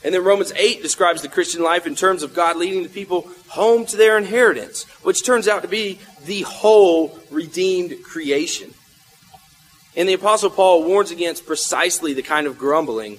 And 0.04 0.14
then 0.14 0.24
Romans 0.24 0.52
8 0.54 0.82
describes 0.82 1.22
the 1.22 1.28
Christian 1.28 1.62
life 1.62 1.86
in 1.86 1.94
terms 1.94 2.22
of 2.22 2.34
God 2.34 2.56
leading 2.56 2.82
the 2.82 2.88
people 2.88 3.28
home 3.48 3.86
to 3.86 3.96
their 3.96 4.18
inheritance, 4.18 4.84
which 5.02 5.24
turns 5.24 5.48
out 5.48 5.62
to 5.62 5.68
be 5.68 5.98
the 6.24 6.42
whole 6.42 7.18
redeemed 7.30 8.02
creation. 8.02 8.74
And 9.96 10.08
the 10.08 10.14
Apostle 10.14 10.50
Paul 10.50 10.84
warns 10.84 11.10
against 11.10 11.46
precisely 11.46 12.14
the 12.14 12.22
kind 12.22 12.46
of 12.46 12.58
grumbling 12.58 13.18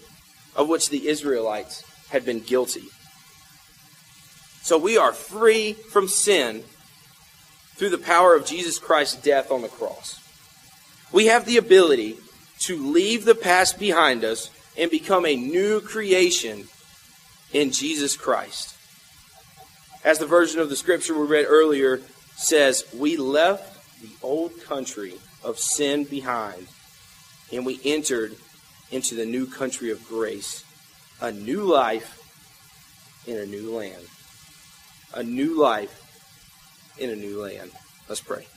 of 0.56 0.70
which 0.70 0.90
the 0.90 1.08
Israelites 1.08 1.84
had 2.10 2.26
been 2.26 2.40
guilty. 2.40 2.86
So 4.62 4.78
we 4.78 4.98
are 4.98 5.14
free 5.14 5.74
from 5.74 6.08
sin 6.08 6.64
through 7.76 7.90
the 7.90 7.98
power 7.98 8.36
of 8.36 8.46
Jesus 8.46 8.80
Christ's 8.80 9.22
death 9.22 9.52
on 9.52 9.62
the 9.62 9.68
cross. 9.68 10.20
We 11.12 11.28
have 11.28 11.46
the 11.46 11.58
ability 11.58 12.18
to 12.60 12.78
leave 12.78 13.26
the 13.26 13.36
past 13.36 13.78
behind 13.78 14.24
us 14.24 14.50
and 14.78 14.90
become 14.90 15.26
a 15.26 15.36
new 15.36 15.82
creation 15.82 16.68
in 17.52 17.72
Jesus 17.72 18.16
Christ. 18.18 18.76
As 20.04 20.18
the 20.18 20.26
version 20.26 20.60
of 20.60 20.70
the 20.70 20.76
scripture 20.76 21.18
we 21.18 21.28
read 21.28 21.46
earlier 21.48 22.02
says, 22.36 22.84
we 22.98 23.18
left 23.18 24.02
the 24.02 24.10
old 24.22 24.60
country 24.64 25.16
of 25.44 25.60
sin 25.60 26.04
behind 26.04 26.68
and 27.52 27.66
we 27.66 27.80
entered 27.84 28.36
into 28.92 29.16
the 29.16 29.26
new 29.26 29.46
country 29.46 29.92
of 29.92 30.08
grace, 30.08 30.64
a 31.22 31.32
new 31.32 31.64
life 31.64 32.20
in 33.28 33.38
a 33.38 33.46
new 33.46 33.76
land. 33.76 34.04
A 35.14 35.24
new 35.24 35.60
life 35.60 36.00
in 36.98 37.10
a 37.10 37.16
new 37.16 37.42
land. 37.42 37.72
Let's 38.10 38.22
pray. 38.22 38.48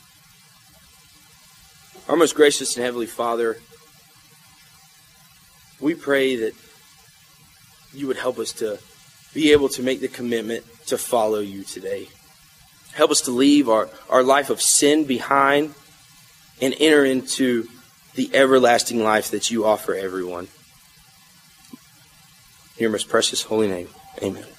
Our 2.09 2.17
most 2.17 2.35
gracious 2.35 2.77
and 2.77 2.85
heavenly 2.85 3.07
Father, 3.07 3.59
we 5.81 5.95
pray 5.95 6.37
that 6.37 6.55
you 7.93 8.07
would 8.07 8.17
help 8.17 8.39
us 8.39 8.53
to 8.53 8.79
be 9.35 9.53
able 9.53 9.69
to 9.71 9.83
make 9.83 10.01
the 10.01 10.09
commitment 10.09 10.65
to 10.87 10.97
follow 10.97 11.41
you 11.41 11.65
today. 11.65 12.09
Help 12.93 13.11
us 13.11 13.23
to 13.23 13.31
leave 13.31 13.69
our, 13.69 13.91
our 14.09 14.23
life 14.23 14.49
of 14.49 14.63
sin 14.63 15.05
behind 15.05 15.75
and 16.61 16.75
enter 16.79 17.05
into 17.05 17.69
the 18.15 18.31
everlasting 18.35 19.03
life 19.03 19.31
that 19.31 19.51
you 19.51 19.65
offer 19.67 19.95
everyone. 19.95 20.49
In 22.77 22.83
your 22.83 22.91
most 22.91 23.09
precious 23.09 23.43
holy 23.43 23.69
name, 23.69 23.89
amen. 24.23 24.56